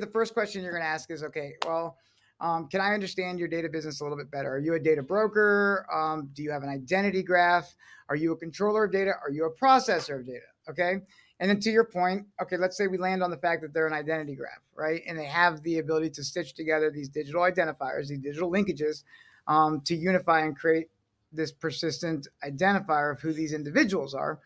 The 0.00 0.06
first 0.06 0.34
question 0.34 0.62
you're 0.62 0.72
going 0.72 0.82
to 0.82 0.88
ask 0.88 1.10
is, 1.10 1.22
okay, 1.22 1.54
well, 1.66 1.96
um, 2.40 2.68
can 2.68 2.80
I 2.80 2.94
understand 2.94 3.38
your 3.38 3.48
data 3.48 3.68
business 3.68 4.00
a 4.00 4.04
little 4.04 4.16
bit 4.16 4.30
better? 4.30 4.50
Are 4.50 4.58
you 4.58 4.74
a 4.74 4.80
data 4.80 5.02
broker? 5.02 5.86
Um, 5.92 6.30
do 6.32 6.42
you 6.42 6.50
have 6.50 6.62
an 6.62 6.70
identity 6.70 7.22
graph? 7.22 7.74
Are 8.08 8.16
you 8.16 8.32
a 8.32 8.36
controller 8.36 8.84
of 8.84 8.92
data? 8.92 9.12
Are 9.22 9.30
you 9.30 9.44
a 9.44 9.52
processor 9.52 10.20
of 10.20 10.26
data? 10.26 10.46
Okay. 10.68 11.00
And 11.38 11.50
then 11.50 11.60
to 11.60 11.70
your 11.70 11.84
point, 11.84 12.26
okay, 12.40 12.56
let's 12.56 12.76
say 12.76 12.86
we 12.86 12.98
land 12.98 13.22
on 13.22 13.30
the 13.30 13.36
fact 13.36 13.62
that 13.62 13.74
they're 13.74 13.86
an 13.86 13.92
identity 13.92 14.34
graph, 14.34 14.60
right? 14.74 15.02
And 15.06 15.18
they 15.18 15.26
have 15.26 15.62
the 15.62 15.78
ability 15.78 16.10
to 16.10 16.24
stitch 16.24 16.54
together 16.54 16.90
these 16.90 17.08
digital 17.08 17.42
identifiers, 17.42 18.08
these 18.08 18.20
digital 18.20 18.50
linkages 18.50 19.04
um, 19.46 19.80
to 19.82 19.94
unify 19.94 20.40
and 20.40 20.56
create 20.56 20.88
this 21.32 21.52
persistent 21.52 22.26
identifier 22.44 23.12
of 23.12 23.20
who 23.20 23.32
these 23.32 23.52
individuals 23.52 24.14
are. 24.14 24.38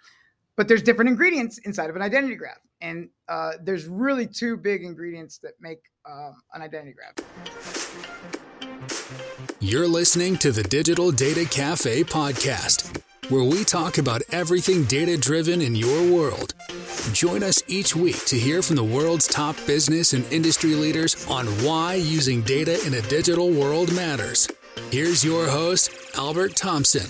But 0.57 0.69
there's 0.69 0.83
different 0.83 1.11
ingredients 1.11 1.59
inside 1.59 1.91
of 1.91 1.97
an 1.97 2.03
identity 2.03 2.37
graph. 2.37 2.61
And 2.85 3.09
uh, 3.31 3.53
there's 3.63 3.87
really 3.87 4.27
two 4.27 4.59
big 4.59 4.85
ingredients 4.85 5.39
that 5.39 5.55
make 5.59 5.79
um, 6.07 6.35
an 6.53 6.61
identity 6.61 6.93
graph. 6.93 7.15
You're 9.59 9.89
listening 9.89 10.37
to 10.37 10.53
the 10.53 10.63
Digital 10.65 11.11
Data 11.11 11.47
Cafe 11.47 12.05
podcast, 12.05 13.01
where 13.31 13.43
we 13.43 13.65
talk 13.65 13.97
about 13.97 14.21
everything 14.33 14.85
data 14.85 15.17
driven 15.17 15.63
in 15.63 15.75
your 15.75 16.13
world. 16.13 16.53
Join 17.15 17.43
us 17.43 17.63
each 17.69 17.97
week 17.97 18.23
to 18.27 18.39
hear 18.39 18.61
from 18.61 18.77
the 18.77 18.85
world's 18.85 19.27
top 19.29 19.57
business 19.67 20.13
and 20.13 20.31
industry 20.31 20.75
leaders 20.75 21.27
on 21.31 21.47
why 21.65 21.95
using 21.95 22.43
data 22.43 22.79
in 22.87 22.93
a 22.93 23.01
digital 23.03 23.51
world 23.51 23.95
matters. 23.95 24.47
Here's 24.91 25.25
your 25.25 25.49
host, 25.49 25.91
Albert 26.19 26.55
Thompson. 26.55 27.09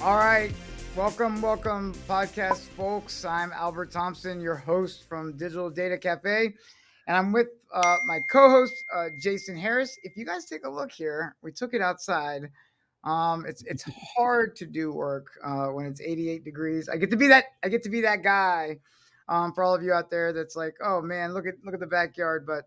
All 0.00 0.16
right. 0.16 0.52
Welcome, 0.98 1.40
welcome, 1.40 1.94
podcast 2.08 2.66
folks. 2.70 3.24
I'm 3.24 3.52
Albert 3.52 3.92
Thompson, 3.92 4.40
your 4.40 4.56
host 4.56 5.08
from 5.08 5.36
Digital 5.36 5.70
Data 5.70 5.96
Cafe, 5.96 6.52
and 7.06 7.16
I'm 7.16 7.32
with 7.32 7.46
uh, 7.72 7.98
my 8.04 8.18
co-host 8.28 8.84
uh, 8.92 9.06
Jason 9.16 9.56
Harris. 9.56 9.96
If 10.02 10.16
you 10.16 10.26
guys 10.26 10.46
take 10.46 10.64
a 10.64 10.68
look 10.68 10.90
here, 10.90 11.36
we 11.40 11.52
took 11.52 11.72
it 11.72 11.80
outside. 11.80 12.50
Um, 13.04 13.46
it's 13.46 13.62
it's 13.62 13.84
hard 14.16 14.56
to 14.56 14.66
do 14.66 14.92
work 14.92 15.28
uh, 15.44 15.66
when 15.66 15.86
it's 15.86 16.00
88 16.00 16.42
degrees. 16.42 16.88
I 16.88 16.96
get 16.96 17.10
to 17.10 17.16
be 17.16 17.28
that 17.28 17.44
I 17.62 17.68
get 17.68 17.84
to 17.84 17.90
be 17.90 18.00
that 18.00 18.24
guy 18.24 18.78
um, 19.28 19.52
for 19.52 19.62
all 19.62 19.76
of 19.76 19.84
you 19.84 19.92
out 19.92 20.10
there. 20.10 20.32
That's 20.32 20.56
like, 20.56 20.74
oh 20.84 21.00
man, 21.00 21.32
look 21.32 21.46
at 21.46 21.54
look 21.64 21.74
at 21.74 21.80
the 21.80 21.86
backyard. 21.86 22.44
But 22.44 22.64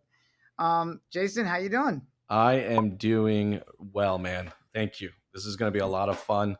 um, 0.57 1.01
Jason, 1.11 1.45
how 1.45 1.57
you 1.57 1.67
doing? 1.67 2.01
I 2.29 2.53
am 2.53 2.95
doing 2.95 3.59
well, 3.77 4.17
man. 4.17 4.53
Thank 4.73 5.01
you. 5.01 5.09
This 5.33 5.45
is 5.45 5.57
going 5.57 5.71
to 5.71 5.77
be 5.77 5.83
a 5.83 5.87
lot 5.87 6.07
of 6.07 6.17
fun. 6.17 6.55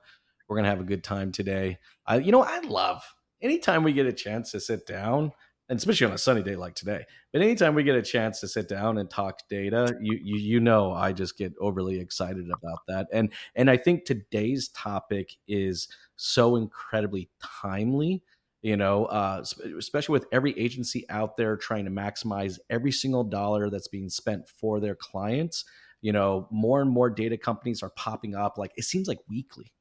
We're 0.52 0.58
gonna 0.58 0.68
have 0.68 0.82
a 0.82 0.84
good 0.84 1.02
time 1.02 1.32
today. 1.32 1.78
I, 2.06 2.18
you 2.18 2.34
know, 2.34 2.44
I 2.44 2.60
love 2.60 3.02
anytime 3.42 3.84
we 3.86 3.94
get 3.94 4.06
a 4.06 4.12
chance 4.12 4.52
to 4.52 4.60
sit 4.60 4.86
down, 4.86 5.32
and 5.70 5.80
especially 5.80 6.08
on 6.08 6.12
a 6.12 6.18
sunny 6.18 6.44
day 6.44 6.58
like 6.58 6.76
today. 6.76 7.06
But 7.32 7.42
anytime 7.42 7.74
we 7.74 7.84
get 7.84 7.96
a 7.96 8.02
chance 8.02 8.42
to 8.42 8.50
sit 8.50 8.68
down 8.68 8.98
and 8.98 9.10
talk 9.10 9.48
data, 9.50 9.96
you 10.02 10.20
you 10.22 10.36
you 10.36 10.60
know, 10.60 10.92
I 10.92 11.14
just 11.14 11.38
get 11.38 11.54
overly 11.62 12.02
excited 12.02 12.48
about 12.50 12.80
that. 12.90 13.08
And 13.14 13.32
and 13.56 13.70
I 13.70 13.78
think 13.78 14.04
today's 14.04 14.68
topic 14.68 15.38
is 15.48 15.88
so 16.18 16.58
incredibly 16.58 17.30
timely. 17.62 18.22
You 18.62 18.76
know, 18.76 19.06
uh, 19.06 19.46
especially 19.80 20.12
with 20.12 20.26
every 20.34 20.52
agency 20.60 21.10
out 21.10 21.38
there 21.38 21.56
trying 21.56 21.86
to 21.86 21.92
maximize 21.92 22.60
every 22.70 22.92
single 22.92 23.24
dollar 23.24 23.70
that's 23.70 23.88
being 23.88 24.10
spent 24.10 24.50
for 24.50 24.82
their 24.82 24.96
clients. 24.96 25.64
You 26.02 26.12
know, 26.12 26.50
more 26.52 26.82
and 26.82 26.92
more 26.92 27.10
data 27.10 27.38
companies 27.38 27.82
are 27.82 27.92
popping 27.92 28.36
up. 28.36 28.58
Like 28.58 28.74
it 28.76 28.84
seems 28.84 29.08
like 29.08 29.20
weekly 29.30 29.72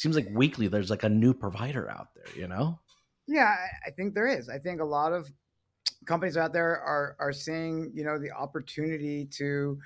seems 0.00 0.16
like 0.16 0.28
weekly 0.30 0.66
there's 0.66 0.88
like 0.88 1.02
a 1.02 1.08
new 1.08 1.34
provider 1.34 1.90
out 1.90 2.08
there, 2.14 2.34
you 2.34 2.48
know? 2.48 2.78
Yeah, 3.26 3.54
I 3.86 3.90
think 3.90 4.14
there 4.14 4.26
is. 4.26 4.48
I 4.48 4.58
think 4.58 4.80
a 4.80 4.84
lot 4.84 5.12
of 5.12 5.30
companies 6.06 6.38
out 6.38 6.54
there 6.54 6.80
are 6.80 7.16
are 7.20 7.32
seeing, 7.34 7.92
you 7.94 8.02
know, 8.02 8.18
the 8.18 8.30
opportunity 8.30 9.26
to 9.32 9.78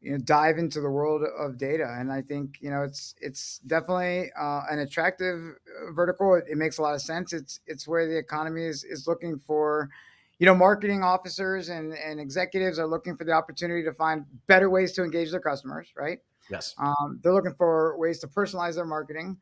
you 0.00 0.12
know 0.12 0.18
dive 0.18 0.56
into 0.56 0.80
the 0.80 0.88
world 0.88 1.22
of 1.38 1.58
data 1.58 1.84
and 2.00 2.10
i 2.10 2.22
think 2.22 2.56
you 2.62 2.70
know 2.70 2.82
it's 2.82 3.14
it's 3.20 3.58
definitely 3.66 4.30
uh, 4.40 4.62
an 4.70 4.78
attractive 4.78 5.38
vertical 5.92 6.36
it, 6.36 6.44
it, 6.48 6.56
makes 6.56 6.78
a 6.78 6.82
lot 6.82 6.94
of 6.94 7.02
sense 7.02 7.34
it's 7.34 7.60
it's 7.66 7.86
where 7.86 8.08
the 8.08 8.16
economy 8.16 8.64
is 8.64 8.82
is 8.82 9.06
looking 9.06 9.38
for 9.38 9.90
you 10.38 10.46
know 10.46 10.54
marketing 10.54 11.02
officers 11.02 11.68
and 11.68 11.92
and 11.92 12.18
executives 12.18 12.78
are 12.78 12.86
looking 12.86 13.14
for 13.14 13.24
the 13.24 13.32
opportunity 13.32 13.84
to 13.84 13.92
find 13.92 14.24
better 14.46 14.70
ways 14.70 14.92
to 14.92 15.04
engage 15.04 15.30
their 15.32 15.38
customers 15.38 15.92
right 15.94 16.20
Yes. 16.50 16.74
Um, 16.78 17.20
they're 17.22 17.32
looking 17.32 17.54
for 17.54 17.96
ways 17.96 18.18
to 18.20 18.26
personalize 18.26 18.74
their 18.74 18.84
marketing 18.84 19.38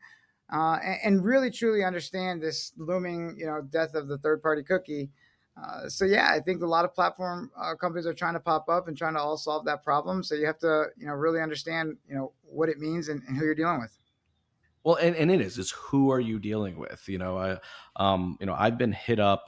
uh, 0.53 0.79
and, 0.83 0.99
and, 1.05 1.25
really 1.25 1.51
truly 1.51 1.85
understand 1.85 2.43
this 2.43 2.73
looming, 2.79 3.37
you 3.39 3.47
know, 3.47 3.61
death 3.61 3.95
of 3.95 4.09
the 4.09 4.17
third 4.19 4.43
party 4.43 4.63
cookie. 4.63 5.11
Uh, 5.63 5.89
so 5.89 6.05
yeah, 6.05 6.31
I 6.31 6.41
think 6.41 6.63
a 6.63 6.67
lot 6.67 6.85
of 6.85 6.95
platform 6.95 7.51
uh, 7.61 7.75
companies 7.75 8.07
are 8.07 8.15
trying 8.15 8.35
to 8.35 8.41
pop 8.41 8.69
up 8.69 8.89
and 8.89 8.97
trying 8.97 9.15
to 9.15 9.21
all 9.21 9.37
solve 9.37 9.65
that 9.67 9.83
problem. 9.83 10.23
So 10.23 10.35
you 10.35 10.47
have 10.47 10.59
to, 10.61 10.87
you 10.97 11.07
know, 11.07 11.15
really 11.15 11.41
understand, 11.41 11.97
you 12.09 12.15
know, 12.15 12.33
what 12.43 12.69
it 12.69 12.79
means 12.79 13.09
and, 13.09 13.23
and 13.29 13.37
who 13.37 13.45
you're 13.45 13.55
dealing 13.55 13.81
with. 13.81 13.97
Well, 14.85 14.97
and, 14.97 15.17
and 15.17 15.31
it 15.31 15.41
is. 15.41 15.59
It's 15.59 15.71
who 15.73 16.11
are 16.11 16.21
you 16.21 16.39
dealing 16.39 16.79
with? 16.79 17.07
You 17.09 17.19
know, 17.19 17.37
I, 17.37 17.59
um, 17.97 18.37
you 18.41 18.47
know, 18.47 18.55
I've 18.55 18.79
been 18.79 18.93
hit 18.93 19.19
up, 19.19 19.45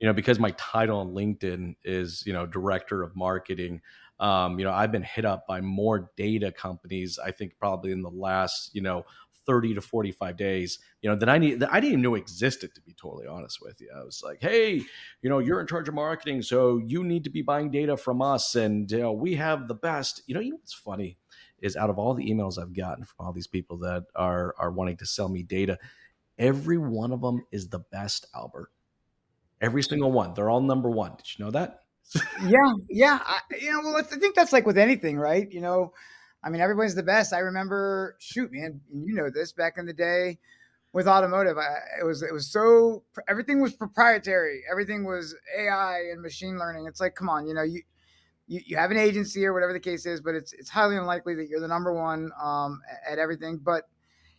you 0.00 0.06
know, 0.06 0.12
because 0.12 0.38
my 0.38 0.50
title 0.58 0.98
on 0.98 1.12
LinkedIn 1.12 1.76
is, 1.84 2.24
you 2.26 2.32
know, 2.32 2.44
director 2.44 3.02
of 3.02 3.14
marketing. 3.14 3.80
Um, 4.18 4.58
you 4.58 4.64
know, 4.64 4.72
I've 4.72 4.92
been 4.92 5.02
hit 5.02 5.24
up 5.24 5.46
by 5.46 5.60
more 5.60 6.10
data 6.16 6.52
companies. 6.52 7.18
I 7.18 7.30
think 7.30 7.56
probably 7.58 7.92
in 7.92 8.02
the 8.02 8.10
last, 8.10 8.74
you 8.74 8.82
know, 8.82 9.04
30 9.46 9.74
to 9.74 9.80
45 9.80 10.36
days, 10.36 10.78
you 11.00 11.10
know, 11.10 11.16
that 11.16 11.28
I 11.28 11.38
need 11.38 11.60
that 11.60 11.72
I 11.72 11.80
didn't 11.80 11.92
even 11.92 12.02
know 12.02 12.14
existed, 12.14 12.74
to 12.74 12.80
be 12.80 12.92
totally 12.92 13.26
honest 13.26 13.60
with 13.60 13.80
you. 13.80 13.90
I 13.94 14.02
was 14.04 14.22
like, 14.24 14.40
hey, 14.40 14.82
you 15.20 15.30
know, 15.30 15.38
you're 15.38 15.60
in 15.60 15.66
charge 15.66 15.88
of 15.88 15.94
marketing, 15.94 16.42
so 16.42 16.78
you 16.78 17.04
need 17.04 17.24
to 17.24 17.30
be 17.30 17.42
buying 17.42 17.70
data 17.70 17.96
from 17.96 18.22
us. 18.22 18.54
And 18.54 18.90
you 18.90 18.98
know, 18.98 19.12
we 19.12 19.34
have 19.34 19.68
the 19.68 19.74
best. 19.74 20.22
You 20.26 20.34
know, 20.34 20.40
you 20.40 20.50
know 20.50 20.56
what's 20.56 20.74
funny 20.74 21.18
is 21.60 21.76
out 21.76 21.90
of 21.90 21.98
all 21.98 22.14
the 22.14 22.28
emails 22.28 22.60
I've 22.60 22.74
gotten 22.74 23.04
from 23.04 23.26
all 23.26 23.32
these 23.32 23.46
people 23.46 23.78
that 23.78 24.04
are 24.14 24.54
are 24.58 24.70
wanting 24.70 24.96
to 24.98 25.06
sell 25.06 25.28
me 25.28 25.42
data, 25.42 25.78
every 26.38 26.78
one 26.78 27.12
of 27.12 27.20
them 27.20 27.44
is 27.50 27.68
the 27.68 27.78
best, 27.78 28.26
Albert. 28.34 28.70
Every 29.60 29.82
single 29.82 30.10
one. 30.10 30.34
They're 30.34 30.50
all 30.50 30.60
number 30.60 30.90
one. 30.90 31.12
Did 31.16 31.38
you 31.38 31.44
know 31.44 31.50
that? 31.52 31.78
yeah, 32.46 32.72
yeah. 32.90 33.20
I, 33.24 33.38
you 33.60 33.70
know, 33.70 33.80
well, 33.84 33.96
I 33.96 34.02
think 34.02 34.34
that's 34.34 34.52
like 34.52 34.66
with 34.66 34.76
anything, 34.76 35.16
right? 35.16 35.50
You 35.50 35.60
know, 35.60 35.92
I 36.44 36.50
mean, 36.50 36.60
everybody's 36.60 36.94
the 36.94 37.02
best. 37.02 37.32
I 37.32 37.38
remember, 37.38 38.16
shoot, 38.18 38.50
man, 38.52 38.80
you 38.92 39.14
know 39.14 39.30
this 39.30 39.52
back 39.52 39.74
in 39.78 39.86
the 39.86 39.92
day 39.92 40.38
with 40.92 41.06
automotive. 41.06 41.56
I, 41.56 41.76
it 42.00 42.04
was 42.04 42.22
it 42.22 42.32
was 42.32 42.50
so 42.50 43.04
everything 43.28 43.60
was 43.60 43.72
proprietary. 43.72 44.62
Everything 44.70 45.04
was 45.04 45.34
AI 45.58 46.00
and 46.12 46.20
machine 46.20 46.58
learning. 46.58 46.86
It's 46.86 47.00
like, 47.00 47.14
come 47.14 47.28
on, 47.28 47.46
you 47.46 47.54
know, 47.54 47.62
you 47.62 47.82
you, 48.46 48.60
you 48.66 48.76
have 48.76 48.90
an 48.90 48.96
agency 48.96 49.44
or 49.46 49.52
whatever 49.52 49.72
the 49.72 49.80
case 49.80 50.04
is, 50.06 50.20
but 50.20 50.34
it's 50.34 50.52
it's 50.52 50.68
highly 50.68 50.96
unlikely 50.96 51.34
that 51.36 51.48
you're 51.48 51.60
the 51.60 51.68
number 51.68 51.92
one 51.92 52.30
um, 52.42 52.80
at 53.08 53.18
everything. 53.18 53.58
But 53.62 53.84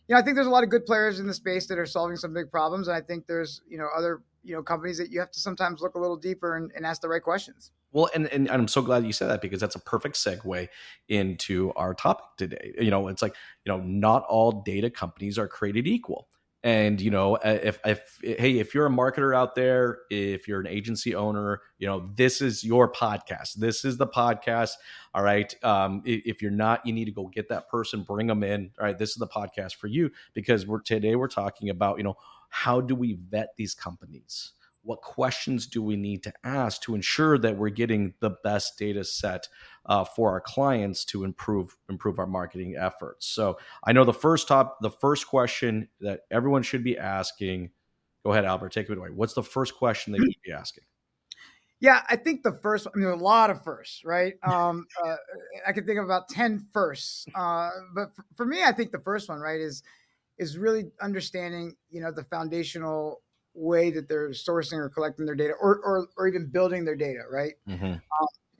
you 0.06 0.14
know, 0.14 0.20
I 0.20 0.22
think 0.22 0.36
there's 0.36 0.46
a 0.46 0.50
lot 0.50 0.62
of 0.64 0.70
good 0.70 0.86
players 0.86 1.20
in 1.20 1.26
the 1.26 1.34
space 1.34 1.66
that 1.68 1.78
are 1.78 1.86
solving 1.86 2.16
some 2.16 2.34
big 2.34 2.50
problems, 2.50 2.88
and 2.88 2.96
I 2.96 3.00
think 3.00 3.26
there's 3.26 3.62
you 3.68 3.78
know 3.78 3.88
other 3.96 4.22
you 4.44 4.54
know 4.54 4.62
companies 4.62 4.98
that 4.98 5.10
you 5.10 5.18
have 5.20 5.30
to 5.32 5.40
sometimes 5.40 5.80
look 5.80 5.94
a 5.94 5.98
little 5.98 6.16
deeper 6.16 6.56
and, 6.56 6.70
and 6.76 6.86
ask 6.86 7.00
the 7.00 7.08
right 7.08 7.22
questions. 7.22 7.72
Well 7.92 8.10
and, 8.14 8.26
and 8.28 8.50
i'm 8.50 8.68
so 8.68 8.82
glad 8.82 9.04
you 9.06 9.12
said 9.12 9.28
that 9.28 9.40
because 9.40 9.60
that's 9.60 9.76
a 9.76 9.80
perfect 9.80 10.16
segue 10.16 10.68
into 11.08 11.72
our 11.76 11.94
topic 11.94 12.26
today. 12.36 12.74
You 12.78 12.90
know 12.90 13.08
it's 13.08 13.22
like 13.22 13.34
you 13.64 13.72
know 13.72 13.80
not 13.80 14.24
all 14.24 14.62
data 14.64 14.90
companies 14.90 15.38
are 15.38 15.48
created 15.48 15.86
equal 15.86 16.28
and 16.64 16.98
you 17.00 17.10
know 17.10 17.36
if, 17.44 17.78
if 17.84 18.18
hey 18.22 18.58
if 18.58 18.74
you're 18.74 18.86
a 18.86 18.90
marketer 18.90 19.36
out 19.36 19.54
there 19.54 19.98
if 20.10 20.48
you're 20.48 20.60
an 20.60 20.66
agency 20.66 21.14
owner 21.14 21.60
you 21.78 21.86
know 21.86 22.10
this 22.16 22.40
is 22.40 22.64
your 22.64 22.90
podcast. 22.90 23.54
This 23.54 23.84
is 23.84 23.98
the 23.98 24.06
podcast. 24.06 24.70
All 25.14 25.22
right. 25.22 25.54
Um, 25.62 26.02
if 26.06 26.40
you're 26.40 26.50
not 26.50 26.84
you 26.86 26.92
need 26.92 27.04
to 27.04 27.12
go 27.12 27.28
get 27.28 27.50
that 27.50 27.68
person 27.68 28.02
bring 28.02 28.26
them 28.26 28.42
in. 28.42 28.70
All 28.80 28.86
right. 28.86 28.98
This 28.98 29.10
is 29.10 29.16
the 29.16 29.28
podcast 29.28 29.74
for 29.74 29.86
you 29.86 30.10
because 30.32 30.66
we're 30.66 30.80
today 30.80 31.14
we're 31.14 31.28
talking 31.28 31.68
about 31.68 31.98
you 31.98 32.04
know 32.04 32.16
how 32.48 32.80
do 32.80 32.94
we 32.94 33.18
vet 33.28 33.48
these 33.56 33.74
companies? 33.74 34.52
What 34.84 35.00
questions 35.00 35.66
do 35.66 35.82
we 35.82 35.96
need 35.96 36.22
to 36.24 36.32
ask 36.44 36.82
to 36.82 36.94
ensure 36.94 37.38
that 37.38 37.56
we're 37.56 37.70
getting 37.70 38.14
the 38.20 38.30
best 38.44 38.78
data 38.78 39.02
set 39.02 39.48
uh, 39.86 40.04
for 40.04 40.30
our 40.30 40.40
clients 40.40 41.04
to 41.06 41.24
improve 41.24 41.76
improve 41.88 42.18
our 42.18 42.26
marketing 42.26 42.76
efforts? 42.78 43.26
So 43.26 43.58
I 43.82 43.92
know 43.92 44.04
the 44.04 44.12
first 44.12 44.46
top 44.46 44.78
the 44.80 44.90
first 44.90 45.26
question 45.26 45.88
that 46.00 46.20
everyone 46.30 46.62
should 46.62 46.84
be 46.84 46.98
asking. 46.98 47.70
Go 48.24 48.32
ahead, 48.32 48.44
Albert. 48.44 48.72
Take 48.72 48.88
it 48.90 48.98
away. 48.98 49.08
What's 49.08 49.34
the 49.34 49.42
first 49.42 49.74
question 49.74 50.12
they 50.12 50.18
should 50.18 50.42
be 50.44 50.52
asking? 50.52 50.84
Yeah, 51.80 52.00
I 52.08 52.16
think 52.16 52.42
the 52.42 52.58
first, 52.62 52.86
I 52.86 52.96
mean, 52.98 53.08
a 53.08 53.14
lot 53.14 53.50
of 53.50 53.62
firsts, 53.62 54.06
right? 54.06 54.34
Um, 54.42 54.86
uh, 55.04 55.16
I 55.66 55.72
can 55.72 55.84
think 55.84 55.98
of 55.98 56.06
about 56.06 56.30
10 56.30 56.68
firsts. 56.72 57.26
Uh, 57.34 57.68
but 57.94 58.14
for, 58.16 58.24
for, 58.36 58.46
me, 58.46 58.62
I 58.62 58.72
think 58.72 58.90
the 58.90 59.00
first 59.00 59.28
one, 59.28 59.40
right, 59.40 59.60
is 59.60 59.82
is 60.38 60.56
really 60.56 60.86
understanding, 61.00 61.76
you 61.90 62.00
know, 62.00 62.10
the 62.10 62.24
foundational 62.24 63.20
way 63.54 63.90
that 63.90 64.08
they're 64.08 64.30
sourcing 64.30 64.78
or 64.78 64.88
collecting 64.88 65.26
their 65.26 65.34
data 65.34 65.54
or, 65.60 65.80
or, 65.84 66.08
or 66.16 66.28
even 66.28 66.46
building 66.46 66.84
their 66.84 66.96
data, 66.96 67.20
right? 67.30 67.54
Mm-hmm. 67.68 67.84
Um, 67.84 68.00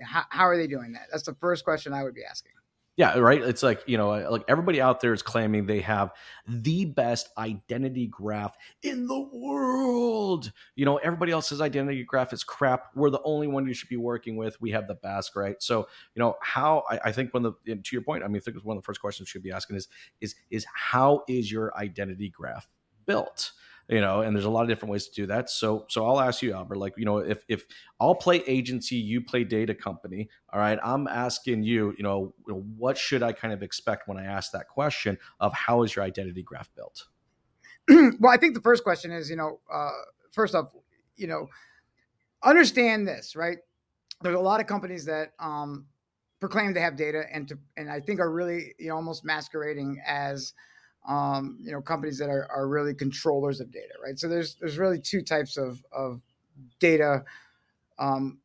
how, 0.00 0.22
how 0.30 0.44
are 0.44 0.56
they 0.56 0.66
doing 0.66 0.92
that? 0.92 1.08
That's 1.10 1.24
the 1.24 1.34
first 1.34 1.64
question 1.64 1.92
I 1.92 2.02
would 2.02 2.14
be 2.14 2.24
asking. 2.28 2.52
Yeah, 2.96 3.18
right. 3.18 3.42
It's 3.42 3.64
like, 3.64 3.82
you 3.86 3.98
know, 3.98 4.10
like 4.30 4.44
everybody 4.46 4.80
out 4.80 5.00
there 5.00 5.12
is 5.12 5.20
claiming 5.20 5.66
they 5.66 5.80
have 5.80 6.12
the 6.46 6.84
best 6.84 7.28
identity 7.36 8.06
graph 8.06 8.56
in 8.84 9.08
the 9.08 9.18
world. 9.18 10.52
You 10.76 10.84
know, 10.84 10.98
everybody 10.98 11.32
else's 11.32 11.60
identity 11.60 12.04
graph 12.04 12.32
is 12.32 12.44
crap. 12.44 12.90
We're 12.94 13.10
the 13.10 13.22
only 13.24 13.48
one 13.48 13.66
you 13.66 13.74
should 13.74 13.88
be 13.88 13.96
working 13.96 14.36
with. 14.36 14.60
We 14.60 14.70
have 14.70 14.86
the 14.86 14.94
best, 14.94 15.34
right? 15.34 15.60
So, 15.60 15.88
you 16.14 16.20
know, 16.20 16.36
how 16.40 16.84
I, 16.88 17.00
I 17.06 17.12
think 17.12 17.34
when 17.34 17.42
the 17.42 17.52
to 17.66 17.82
your 17.90 18.02
point, 18.02 18.22
I 18.22 18.28
mean, 18.28 18.36
I 18.36 18.40
think 18.40 18.56
it's 18.56 18.64
one 18.64 18.76
of 18.76 18.82
the 18.84 18.86
first 18.86 19.00
questions 19.00 19.28
you 19.28 19.32
should 19.32 19.42
be 19.42 19.50
asking 19.50 19.74
is 19.74 19.88
is 20.20 20.36
is 20.52 20.64
how 20.72 21.24
is 21.26 21.50
your 21.50 21.76
identity 21.76 22.28
graph 22.28 22.68
built? 23.06 23.50
You 23.88 24.00
know 24.00 24.20
and 24.20 24.34
there's 24.34 24.44
a 24.44 24.50
lot 24.50 24.62
of 24.62 24.68
different 24.68 24.90
ways 24.92 25.08
to 25.08 25.14
do 25.14 25.26
that. 25.26 25.50
So 25.50 25.86
so 25.88 26.06
i'll 26.06 26.20
ask 26.20 26.42
you 26.42 26.52
albert 26.52 26.76
like 26.76 26.94
you 26.96 27.04
know 27.04 27.18
if 27.18 27.44
if 27.48 27.66
i'll 28.00 28.14
play 28.14 28.42
agency 28.46 28.96
you 28.96 29.20
play 29.20 29.44
data 29.44 29.74
company 29.74 30.28
all 30.52 30.60
right? 30.60 30.78
I'm 30.82 31.06
asking 31.06 31.64
you 31.64 31.94
you 31.96 32.02
know 32.02 32.34
what 32.46 32.96
should 32.96 33.22
i 33.22 33.32
kind 33.32 33.52
of 33.52 33.62
expect 33.62 34.08
when 34.08 34.18
i 34.18 34.24
ask 34.24 34.52
that 34.52 34.68
question 34.68 35.18
of 35.40 35.52
how 35.52 35.82
is 35.82 35.94
your 35.96 36.04
identity 36.04 36.42
graph 36.42 36.70
built? 36.74 37.06
Well 38.20 38.32
i 38.32 38.36
think 38.36 38.54
the 38.54 38.62
first 38.62 38.84
question 38.84 39.12
is 39.12 39.30
you 39.30 39.36
know 39.36 39.60
uh, 39.72 39.90
first 40.32 40.54
off 40.54 40.66
you 41.16 41.26
know 41.26 41.48
understand 42.42 43.06
this 43.06 43.36
right? 43.36 43.58
There's 44.22 44.36
a 44.36 44.40
lot 44.40 44.60
of 44.60 44.66
companies 44.66 45.04
that 45.06 45.32
um 45.38 45.86
proclaim 46.40 46.74
they 46.74 46.80
have 46.80 46.96
data 46.96 47.22
and 47.32 47.48
to 47.48 47.58
and 47.78 47.90
i 47.90 47.98
think 47.98 48.20
are 48.20 48.30
really 48.30 48.74
you 48.78 48.88
know 48.88 48.96
almost 48.96 49.24
masquerading 49.24 49.98
as 50.06 50.52
um, 51.06 51.58
you 51.62 51.72
know, 51.72 51.80
companies 51.80 52.18
that 52.18 52.28
are, 52.28 52.50
are 52.50 52.68
really 52.68 52.94
controllers 52.94 53.60
of 53.60 53.70
data, 53.70 53.94
right? 54.02 54.18
So 54.18 54.28
there's 54.28 54.56
there's 54.56 54.78
really 54.78 55.00
two 55.00 55.22
types 55.22 55.56
of 55.56 55.84
of 55.92 56.20
data 56.80 57.24
um, 57.98 58.38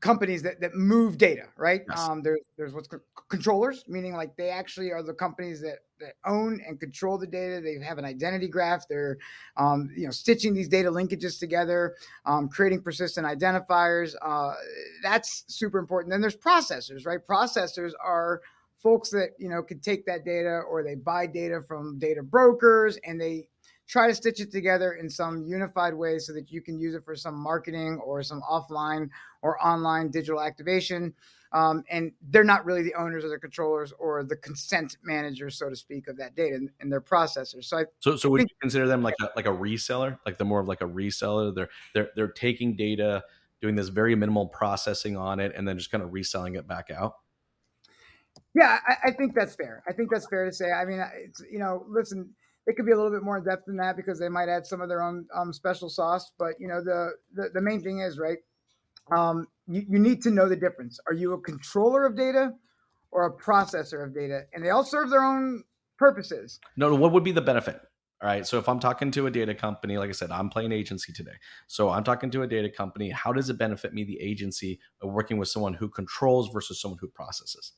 companies 0.00 0.42
that, 0.42 0.60
that 0.60 0.74
move 0.74 1.18
data, 1.18 1.44
right? 1.56 1.82
Yes. 1.88 1.98
Um, 1.98 2.22
there's 2.22 2.48
there's 2.56 2.72
what's 2.72 2.88
co- 2.88 3.00
controllers, 3.28 3.84
meaning 3.88 4.14
like 4.14 4.36
they 4.36 4.50
actually 4.50 4.92
are 4.92 5.02
the 5.02 5.14
companies 5.14 5.60
that 5.62 5.78
that 6.00 6.14
own 6.24 6.60
and 6.66 6.80
control 6.80 7.18
the 7.18 7.26
data. 7.26 7.60
They 7.60 7.82
have 7.84 7.98
an 7.98 8.04
identity 8.04 8.48
graph. 8.48 8.86
They're 8.88 9.18
um, 9.56 9.90
you 9.96 10.04
know 10.04 10.10
stitching 10.10 10.54
these 10.54 10.68
data 10.68 10.90
linkages 10.90 11.38
together, 11.38 11.96
um, 12.24 12.48
creating 12.48 12.82
persistent 12.82 13.26
identifiers. 13.26 14.14
Uh, 14.22 14.54
that's 15.02 15.44
super 15.48 15.78
important. 15.78 16.12
Then 16.12 16.20
there's 16.20 16.36
processors, 16.36 17.06
right? 17.06 17.20
Processors 17.26 17.92
are 18.02 18.42
folks 18.82 19.10
that 19.10 19.30
you 19.38 19.48
know 19.48 19.62
could 19.62 19.82
take 19.82 20.06
that 20.06 20.24
data 20.24 20.62
or 20.68 20.82
they 20.82 20.94
buy 20.94 21.26
data 21.26 21.60
from 21.66 21.98
data 21.98 22.22
brokers 22.22 22.98
and 23.04 23.20
they 23.20 23.46
try 23.90 24.06
to 24.06 24.14
stitch 24.14 24.40
it 24.40 24.52
together 24.52 24.92
in 24.92 25.10
some 25.10 25.42
unified 25.42 25.92
way 25.92 26.18
so 26.18 26.32
that 26.32 26.50
you 26.50 26.62
can 26.62 26.78
use 26.78 26.94
it 26.94 27.04
for 27.04 27.16
some 27.16 27.34
marketing 27.34 28.00
or 28.04 28.22
some 28.22 28.40
offline 28.48 29.08
or 29.42 29.60
online 29.66 30.10
digital 30.10 30.40
activation. 30.40 31.12
Um, 31.52 31.82
and 31.90 32.12
they're 32.28 32.44
not 32.44 32.64
really 32.64 32.82
the 32.82 32.94
owners 32.94 33.24
or 33.24 33.28
the 33.28 33.38
controllers 33.38 33.92
or 33.98 34.22
the 34.22 34.36
consent 34.36 34.96
managers 35.02 35.58
so 35.58 35.68
to 35.68 35.74
speak 35.74 36.06
of 36.06 36.16
that 36.18 36.36
data 36.36 36.54
and, 36.54 36.70
and 36.78 36.92
their 36.92 37.00
processors. 37.00 37.64
So 37.64 37.78
I 37.78 37.84
so 37.98 38.14
so 38.14 38.30
would 38.30 38.42
you 38.42 38.46
consider 38.60 38.86
them 38.86 39.02
like 39.02 39.16
a, 39.20 39.30
like 39.34 39.46
a 39.46 39.50
reseller 39.50 40.16
like 40.24 40.38
the 40.38 40.44
more 40.44 40.60
of 40.60 40.68
like 40.68 40.82
a 40.82 40.86
reseller? 40.86 41.52
They're 41.52 41.68
they're 41.92 42.10
they're 42.14 42.28
taking 42.28 42.76
data 42.76 43.24
doing 43.60 43.74
this 43.74 43.88
very 43.88 44.14
minimal 44.14 44.46
processing 44.46 45.16
on 45.16 45.40
it 45.40 45.52
and 45.56 45.66
then 45.66 45.76
just 45.76 45.90
kind 45.90 46.04
of 46.04 46.12
reselling 46.12 46.54
it 46.54 46.68
back 46.68 46.90
out 46.90 47.16
yeah, 48.54 48.78
I, 48.86 49.08
I, 49.08 49.10
think 49.12 49.34
that's 49.34 49.54
fair. 49.54 49.82
I 49.88 49.92
think 49.92 50.10
that's 50.10 50.26
fair 50.28 50.44
to 50.44 50.52
say. 50.52 50.70
I 50.70 50.84
mean, 50.84 51.02
it's 51.24 51.42
you 51.50 51.58
know, 51.58 51.84
listen, 51.88 52.30
it 52.66 52.76
could 52.76 52.86
be 52.86 52.92
a 52.92 52.96
little 52.96 53.10
bit 53.10 53.22
more 53.22 53.38
in 53.38 53.44
depth 53.44 53.66
than 53.66 53.76
that 53.76 53.96
because 53.96 54.18
they 54.18 54.28
might 54.28 54.48
add 54.48 54.66
some 54.66 54.80
of 54.80 54.88
their 54.88 55.02
own 55.02 55.26
um, 55.34 55.52
special 55.52 55.88
sauce. 55.88 56.32
But 56.38 56.54
you 56.58 56.68
know, 56.68 56.82
the, 56.82 57.12
the 57.34 57.50
the 57.54 57.60
main 57.60 57.82
thing 57.82 58.00
is 58.00 58.18
right. 58.18 58.38
Um, 59.16 59.46
you, 59.66 59.84
you 59.88 59.98
need 59.98 60.22
to 60.22 60.30
know 60.30 60.48
the 60.48 60.56
difference. 60.56 60.98
Are 61.06 61.14
you 61.14 61.32
a 61.32 61.40
controller 61.40 62.06
of 62.06 62.16
data 62.16 62.52
or 63.10 63.26
a 63.26 63.32
processor 63.32 64.04
of 64.04 64.14
data? 64.14 64.42
And 64.52 64.64
they 64.64 64.70
all 64.70 64.84
serve 64.84 65.10
their 65.10 65.22
own 65.24 65.64
purposes. 65.98 66.60
No, 66.76 66.94
what 66.94 67.12
would 67.12 67.24
be 67.24 67.32
the 67.32 67.40
benefit? 67.40 67.80
All 68.22 68.28
right. 68.28 68.46
So 68.46 68.58
if 68.58 68.68
I'm 68.68 68.80
talking 68.80 69.10
to 69.12 69.26
a 69.26 69.30
data 69.30 69.54
company, 69.54 69.96
like 69.96 70.10
I 70.10 70.12
said, 70.12 70.30
I'm 70.30 70.50
playing 70.50 70.72
agency 70.72 71.10
today. 71.12 71.32
So 71.68 71.88
I'm 71.88 72.04
talking 72.04 72.30
to 72.32 72.42
a 72.42 72.46
data 72.46 72.68
company. 72.68 73.08
How 73.10 73.32
does 73.32 73.48
it 73.48 73.56
benefit 73.56 73.94
me, 73.94 74.04
the 74.04 74.20
agency, 74.20 74.78
of 75.00 75.10
working 75.10 75.38
with 75.38 75.48
someone 75.48 75.72
who 75.72 75.88
controls 75.88 76.50
versus 76.52 76.80
someone 76.80 76.98
who 77.00 77.08
processes? 77.08 77.72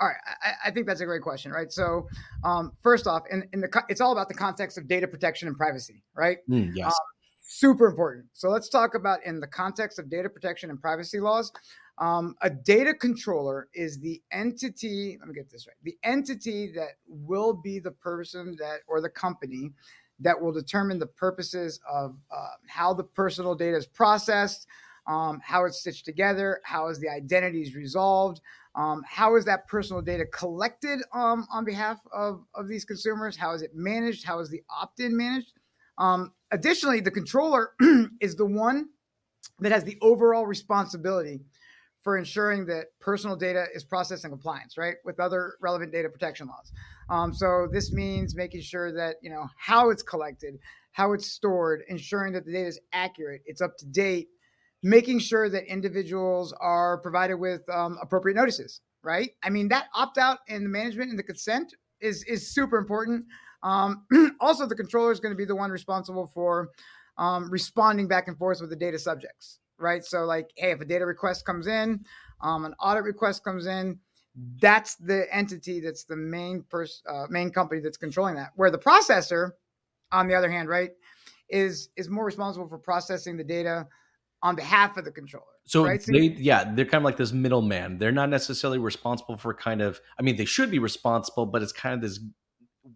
All 0.00 0.08
right, 0.08 0.16
I, 0.42 0.68
I, 0.68 0.70
think 0.70 0.86
that's 0.86 1.02
a 1.02 1.04
great 1.04 1.20
question, 1.20 1.52
right? 1.52 1.70
So, 1.70 2.08
um, 2.42 2.72
first 2.82 3.06
off, 3.06 3.24
in, 3.30 3.46
in 3.52 3.60
the 3.60 3.84
it's 3.88 4.00
all 4.00 4.12
about 4.12 4.28
the 4.28 4.34
context 4.34 4.78
of 4.78 4.88
data 4.88 5.06
protection 5.06 5.46
and 5.46 5.56
privacy, 5.56 6.02
right? 6.14 6.38
Mm, 6.48 6.70
yes. 6.74 6.86
Um, 6.86 6.92
super 7.50 7.86
important. 7.86 8.26
So 8.32 8.48
let's 8.48 8.68
talk 8.68 8.94
about 8.94 9.18
in 9.26 9.40
the 9.40 9.46
context 9.46 9.98
of 9.98 10.08
data 10.08 10.30
protection 10.30 10.70
and 10.70 10.80
privacy 10.80 11.18
laws. 11.18 11.52
Um, 11.98 12.36
a 12.40 12.48
data 12.48 12.94
controller 12.94 13.68
is 13.74 13.98
the 13.98 14.22
entity. 14.30 15.18
Let 15.18 15.28
me 15.28 15.34
get 15.34 15.50
this 15.50 15.66
right. 15.66 15.76
The 15.82 15.98
entity 16.04 16.72
that 16.76 16.92
will 17.08 17.52
be 17.52 17.80
the 17.80 17.90
person 17.90 18.56
that 18.60 18.78
or 18.86 19.00
the 19.00 19.10
company 19.10 19.72
that 20.20 20.40
will 20.40 20.52
determine 20.52 20.98
the 20.98 21.06
purposes 21.06 21.80
of 21.90 22.16
uh, 22.30 22.50
how 22.68 22.94
the 22.94 23.04
personal 23.04 23.54
data 23.54 23.76
is 23.76 23.86
processed, 23.86 24.66
um, 25.06 25.40
how 25.42 25.64
it's 25.64 25.80
stitched 25.80 26.04
together, 26.04 26.60
how 26.64 26.88
is 26.88 27.00
the 27.00 27.08
identities 27.08 27.74
resolved, 27.74 28.40
um, 28.74 29.02
how 29.06 29.36
is 29.36 29.44
that 29.46 29.66
personal 29.66 30.00
data 30.00 30.24
collected 30.26 31.00
um, 31.12 31.46
on 31.52 31.64
behalf 31.64 31.98
of, 32.12 32.44
of 32.54 32.68
these 32.68 32.84
consumers? 32.84 33.36
How 33.36 33.52
is 33.52 33.62
it 33.62 33.72
managed? 33.74 34.24
How 34.24 34.38
is 34.38 34.48
the 34.48 34.62
opt 34.70 35.00
in 35.00 35.16
managed? 35.16 35.52
Um, 35.98 36.32
additionally, 36.50 37.00
the 37.00 37.10
controller 37.10 37.72
is 38.20 38.36
the 38.36 38.46
one 38.46 38.90
that 39.60 39.72
has 39.72 39.84
the 39.84 39.98
overall 40.00 40.46
responsibility 40.46 41.40
for 42.02 42.16
ensuring 42.16 42.64
that 42.66 42.86
personal 43.00 43.36
data 43.36 43.66
is 43.74 43.84
processed 43.84 44.24
in 44.24 44.30
compliance, 44.30 44.78
right, 44.78 44.96
with 45.04 45.20
other 45.20 45.56
relevant 45.60 45.92
data 45.92 46.08
protection 46.08 46.46
laws. 46.46 46.72
Um, 47.10 47.34
so 47.34 47.68
this 47.70 47.92
means 47.92 48.34
making 48.34 48.62
sure 48.62 48.92
that 48.92 49.16
you 49.20 49.30
know 49.30 49.48
how 49.58 49.90
it's 49.90 50.02
collected, 50.02 50.58
how 50.92 51.12
it's 51.12 51.26
stored, 51.26 51.82
ensuring 51.88 52.32
that 52.34 52.46
the 52.46 52.52
data 52.52 52.68
is 52.68 52.80
accurate, 52.92 53.42
it's 53.44 53.60
up 53.60 53.76
to 53.78 53.86
date, 53.86 54.28
making 54.82 55.18
sure 55.18 55.48
that 55.48 55.64
individuals 55.64 56.54
are 56.60 56.98
provided 56.98 57.34
with 57.34 57.68
um, 57.68 57.98
appropriate 58.02 58.34
notices 58.34 58.80
right? 59.02 59.30
I 59.42 59.50
mean 59.50 59.68
that 59.68 59.86
opt 59.94 60.18
out 60.18 60.38
and 60.48 60.64
the 60.64 60.68
management 60.68 61.10
and 61.10 61.18
the 61.18 61.22
consent 61.22 61.74
is 62.00 62.22
is 62.24 62.52
super 62.52 62.78
important. 62.78 63.24
Um, 63.62 64.06
also 64.40 64.66
the 64.66 64.74
controller 64.74 65.12
is 65.12 65.20
going 65.20 65.32
to 65.32 65.36
be 65.36 65.44
the 65.44 65.56
one 65.56 65.70
responsible 65.70 66.30
for 66.32 66.70
um, 67.18 67.50
responding 67.50 68.08
back 68.08 68.28
and 68.28 68.38
forth 68.38 68.60
with 68.60 68.70
the 68.70 68.76
data 68.76 68.98
subjects 68.98 69.58
right? 69.78 70.04
So 70.04 70.24
like 70.24 70.50
hey 70.56 70.72
if 70.72 70.80
a 70.80 70.84
data 70.84 71.06
request 71.06 71.44
comes 71.44 71.66
in 71.66 72.04
um, 72.42 72.64
an 72.64 72.74
audit 72.80 73.04
request 73.04 73.44
comes 73.44 73.66
in 73.66 73.98
that's 74.60 74.94
the 74.96 75.26
entity 75.34 75.80
that's 75.80 76.04
the 76.04 76.16
main 76.16 76.64
person 76.70 77.02
uh, 77.08 77.26
main 77.28 77.50
company 77.50 77.80
that's 77.80 77.96
controlling 77.96 78.36
that. 78.36 78.50
Where 78.56 78.70
the 78.70 78.78
processor 78.78 79.52
on 80.12 80.28
the 80.28 80.34
other 80.34 80.50
hand 80.50 80.68
right 80.68 80.90
is 81.48 81.88
is 81.96 82.08
more 82.08 82.24
responsible 82.24 82.68
for 82.68 82.78
processing 82.78 83.36
the 83.36 83.44
data 83.44 83.86
on 84.42 84.56
behalf 84.56 84.96
of 84.96 85.04
the 85.04 85.12
controller. 85.12 85.44
So 85.66 85.84
right? 85.84 86.02
they, 86.06 86.34
yeah, 86.38 86.72
they're 86.74 86.84
kind 86.84 87.02
of 87.02 87.04
like 87.04 87.16
this 87.16 87.32
middleman. 87.32 87.98
They're 87.98 88.12
not 88.12 88.30
necessarily 88.30 88.78
responsible 88.78 89.36
for 89.36 89.54
kind 89.54 89.82
of. 89.82 90.00
I 90.18 90.22
mean, 90.22 90.36
they 90.36 90.44
should 90.44 90.70
be 90.70 90.78
responsible, 90.78 91.46
but 91.46 91.62
it's 91.62 91.72
kind 91.72 91.94
of 91.94 92.00
this 92.00 92.20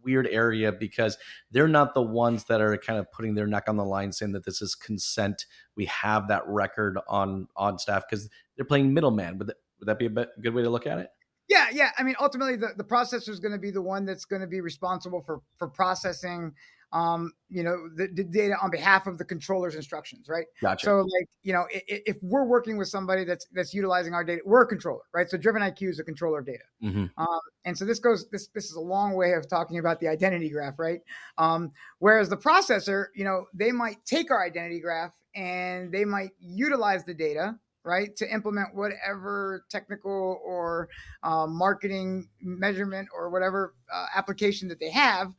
weird 0.02 0.26
area 0.26 0.72
because 0.72 1.18
they're 1.50 1.68
not 1.68 1.94
the 1.94 2.02
ones 2.02 2.44
that 2.44 2.60
are 2.60 2.76
kind 2.78 2.98
of 2.98 3.10
putting 3.12 3.34
their 3.34 3.46
neck 3.46 3.64
on 3.68 3.76
the 3.76 3.84
line 3.84 4.12
saying 4.12 4.32
that 4.32 4.44
this 4.44 4.62
is 4.62 4.74
consent. 4.74 5.46
We 5.76 5.86
have 5.86 6.28
that 6.28 6.42
record 6.46 6.98
on 7.08 7.48
on 7.56 7.78
staff 7.78 8.04
because 8.08 8.28
they're 8.56 8.64
playing 8.64 8.94
middleman. 8.94 9.38
Would 9.38 9.48
that, 9.48 9.56
would 9.80 9.88
that 9.88 9.98
be 9.98 10.06
a 10.06 10.10
bit, 10.10 10.28
good 10.40 10.54
way 10.54 10.62
to 10.62 10.70
look 10.70 10.86
at 10.86 10.98
it? 10.98 11.08
Yeah, 11.48 11.66
yeah. 11.72 11.90
I 11.98 12.02
mean, 12.02 12.14
ultimately, 12.20 12.56
the, 12.56 12.68
the 12.76 12.84
processor 12.84 13.28
is 13.28 13.38
going 13.38 13.52
to 13.52 13.58
be 13.58 13.70
the 13.70 13.82
one 13.82 14.06
that's 14.06 14.24
going 14.24 14.40
to 14.40 14.48
be 14.48 14.60
responsible 14.60 15.20
for 15.20 15.40
for 15.58 15.68
processing 15.68 16.52
um, 16.94 17.32
you 17.50 17.64
know, 17.64 17.88
the, 17.96 18.06
the, 18.06 18.22
data 18.22 18.54
on 18.62 18.70
behalf 18.70 19.08
of 19.08 19.18
the 19.18 19.24
controller's 19.24 19.74
instructions, 19.74 20.28
right? 20.28 20.46
Gotcha. 20.62 20.86
So, 20.86 20.98
like, 21.00 21.28
you 21.42 21.52
know, 21.52 21.66
if, 21.70 22.02
if, 22.06 22.16
we're 22.22 22.44
working 22.44 22.78
with 22.78 22.86
somebody 22.86 23.24
that's 23.24 23.46
that's 23.52 23.74
utilizing 23.74 24.14
our 24.14 24.22
data, 24.22 24.42
we're 24.44 24.62
a 24.62 24.66
controller, 24.66 25.02
right? 25.12 25.28
So, 25.28 25.36
Driven 25.36 25.60
IQ 25.60 25.90
is 25.90 25.98
a 25.98 26.04
controller 26.04 26.40
data, 26.40 26.62
mm-hmm. 26.82 27.06
um, 27.18 27.40
and 27.64 27.76
so 27.76 27.84
this 27.84 27.98
goes 27.98 28.30
this 28.30 28.46
this 28.54 28.66
is 28.66 28.76
a 28.76 28.80
long 28.80 29.14
way 29.14 29.32
of 29.32 29.48
talking 29.48 29.78
about 29.78 29.98
the 29.98 30.06
identity 30.06 30.48
graph, 30.48 30.78
right? 30.78 31.00
Um, 31.36 31.72
whereas 31.98 32.28
the 32.28 32.36
processor, 32.36 33.06
you 33.16 33.24
know, 33.24 33.46
they 33.52 33.72
might 33.72 33.96
take 34.06 34.30
our 34.30 34.44
identity 34.44 34.80
graph 34.80 35.18
and 35.34 35.90
they 35.90 36.04
might 36.04 36.30
utilize 36.38 37.04
the 37.04 37.14
data 37.14 37.58
right 37.82 38.16
to 38.16 38.32
implement 38.32 38.74
whatever 38.74 39.66
technical 39.68 40.40
or 40.42 40.88
uh, 41.22 41.46
marketing 41.46 42.28
measurement 42.40 43.08
or 43.14 43.28
whatever 43.28 43.74
uh, 43.92 44.06
application 44.14 44.68
that 44.68 44.80
they 44.80 44.90
have 44.90 45.34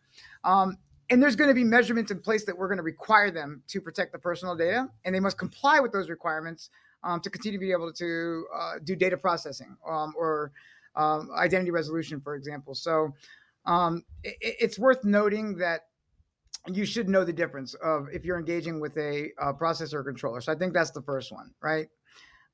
um, 0.46 0.78
and 1.10 1.22
there's 1.22 1.36
going 1.36 1.50
to 1.50 1.54
be 1.54 1.64
measurements 1.64 2.12
in 2.12 2.20
place 2.20 2.46
that 2.46 2.58
we're 2.58 2.68
going 2.68 2.78
to 2.78 2.84
require 2.84 3.32
them 3.32 3.62
to 3.68 3.82
protect 3.82 4.12
the 4.12 4.20
personal 4.20 4.56
data, 4.56 4.90
and 5.04 5.14
they 5.14 5.20
must 5.20 5.38
comply 5.38 5.80
with 5.80 5.92
those 5.92 6.10
requirements 6.10 6.70
um, 7.04 7.20
to 7.22 7.30
continue 7.30 7.60
to 7.60 7.66
be 7.66 7.72
able 7.72 7.92
to 7.94 8.46
uh, 8.54 8.74
do 8.84 8.96
data 8.96 9.18
processing 9.18 9.78
um, 9.88 10.14
or 10.18 10.52
um, 10.96 11.30
identity 11.38 11.72
resolution, 11.72 12.20
for 12.22 12.36
example. 12.36 12.74
So 12.74 13.14
um, 13.66 14.04
it, 14.24 14.36
it's 14.42 14.80
worth 14.80 15.04
noting 15.04 15.58
that 15.58 15.82
you 16.68 16.86
should 16.86 17.08
know 17.08 17.24
the 17.24 17.34
difference 17.34 17.76
of 17.76 18.08
if 18.12 18.26
you're 18.26 18.40
engaging 18.40 18.80
with 18.80 18.98
a, 18.98 19.30
a 19.40 19.54
processor 19.54 19.96
or 19.96 20.04
controller. 20.04 20.42
So 20.42 20.52
I 20.52 20.56
think 20.56 20.74
that's 20.74 20.92
the 20.92 21.02
first 21.02 21.32
one, 21.32 21.52
right? 21.62 21.88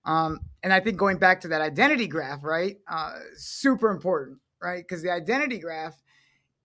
Um, 0.04 0.40
and 0.64 0.74
I 0.74 0.80
think 0.80 0.98
going 0.98 1.18
back 1.18 1.42
to 1.42 1.50
that 1.50 1.62
identity 1.62 2.08
graph, 2.08 2.44
right, 2.44 2.78
uh, 2.90 3.14
super 3.36 3.90
important 3.90 4.40
right? 4.62 4.84
Because 4.88 5.02
the 5.02 5.12
identity 5.12 5.58
graph 5.58 6.02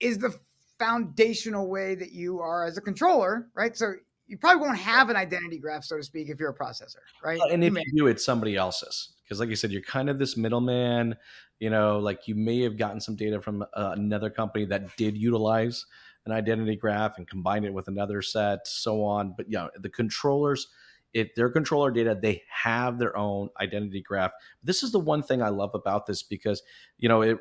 is 0.01 0.19
the 0.19 0.35
foundational 0.79 1.69
way 1.69 1.95
that 1.95 2.13
you 2.13 2.41
are 2.41 2.65
as 2.65 2.77
a 2.77 2.81
controller, 2.81 3.49
right? 3.55 3.77
So 3.77 3.95
you 4.27 4.37
probably 4.39 4.63
won't 4.63 4.79
have 4.79 5.09
an 5.09 5.17
identity 5.17 5.59
graph, 5.59 5.85
so 5.85 5.97
to 5.97 6.03
speak, 6.03 6.29
if 6.29 6.41
you're 6.41 6.51
a 6.51 6.55
processor, 6.55 6.97
right? 7.23 7.41
And 7.51 7.63
if 7.63 7.75
you 7.75 7.85
do, 7.95 8.07
it's 8.07 8.25
somebody 8.25 8.57
else's. 8.57 9.11
Because, 9.23 9.41
like 9.41 9.49
you 9.49 9.57
said, 9.57 9.73
you're 9.73 9.83
kind 9.83 10.09
of 10.11 10.19
this 10.19 10.37
middleman. 10.37 11.17
You 11.59 11.71
know, 11.71 11.99
like 11.99 12.29
you 12.29 12.35
may 12.35 12.61
have 12.63 12.77
gotten 12.77 13.01
some 13.01 13.17
data 13.17 13.41
from 13.41 13.63
uh, 13.63 13.95
another 13.97 14.31
company 14.31 14.67
that 14.67 14.97
did 14.97 15.17
utilize 15.17 15.87
an 16.27 16.33
identity 16.33 16.77
graph 16.77 17.19
and 17.19 17.27
combined 17.27 17.65
it 17.65 17.73
with 17.73 17.89
another 17.89 18.21
set, 18.21 18.67
so 18.67 19.05
on. 19.05 19.35
But 19.37 19.47
yeah, 19.49 19.69
the 19.79 19.89
controllers, 19.89 20.69
if 21.15 21.35
their 21.35 21.49
controller 21.49 21.91
data, 21.91 22.19
they 22.21 22.43
have 22.51 22.99
their 22.99 23.17
own 23.17 23.49
identity 23.61 24.03
graph. 24.03 24.33
This 24.63 24.83
is 24.83 24.93
the 24.93 25.01
one 25.01 25.23
thing 25.23 25.41
I 25.41 25.49
love 25.49 25.71
about 25.75 26.07
this 26.07 26.23
because, 26.23 26.63
you 26.99 27.09
know, 27.09 27.23
it 27.23 27.39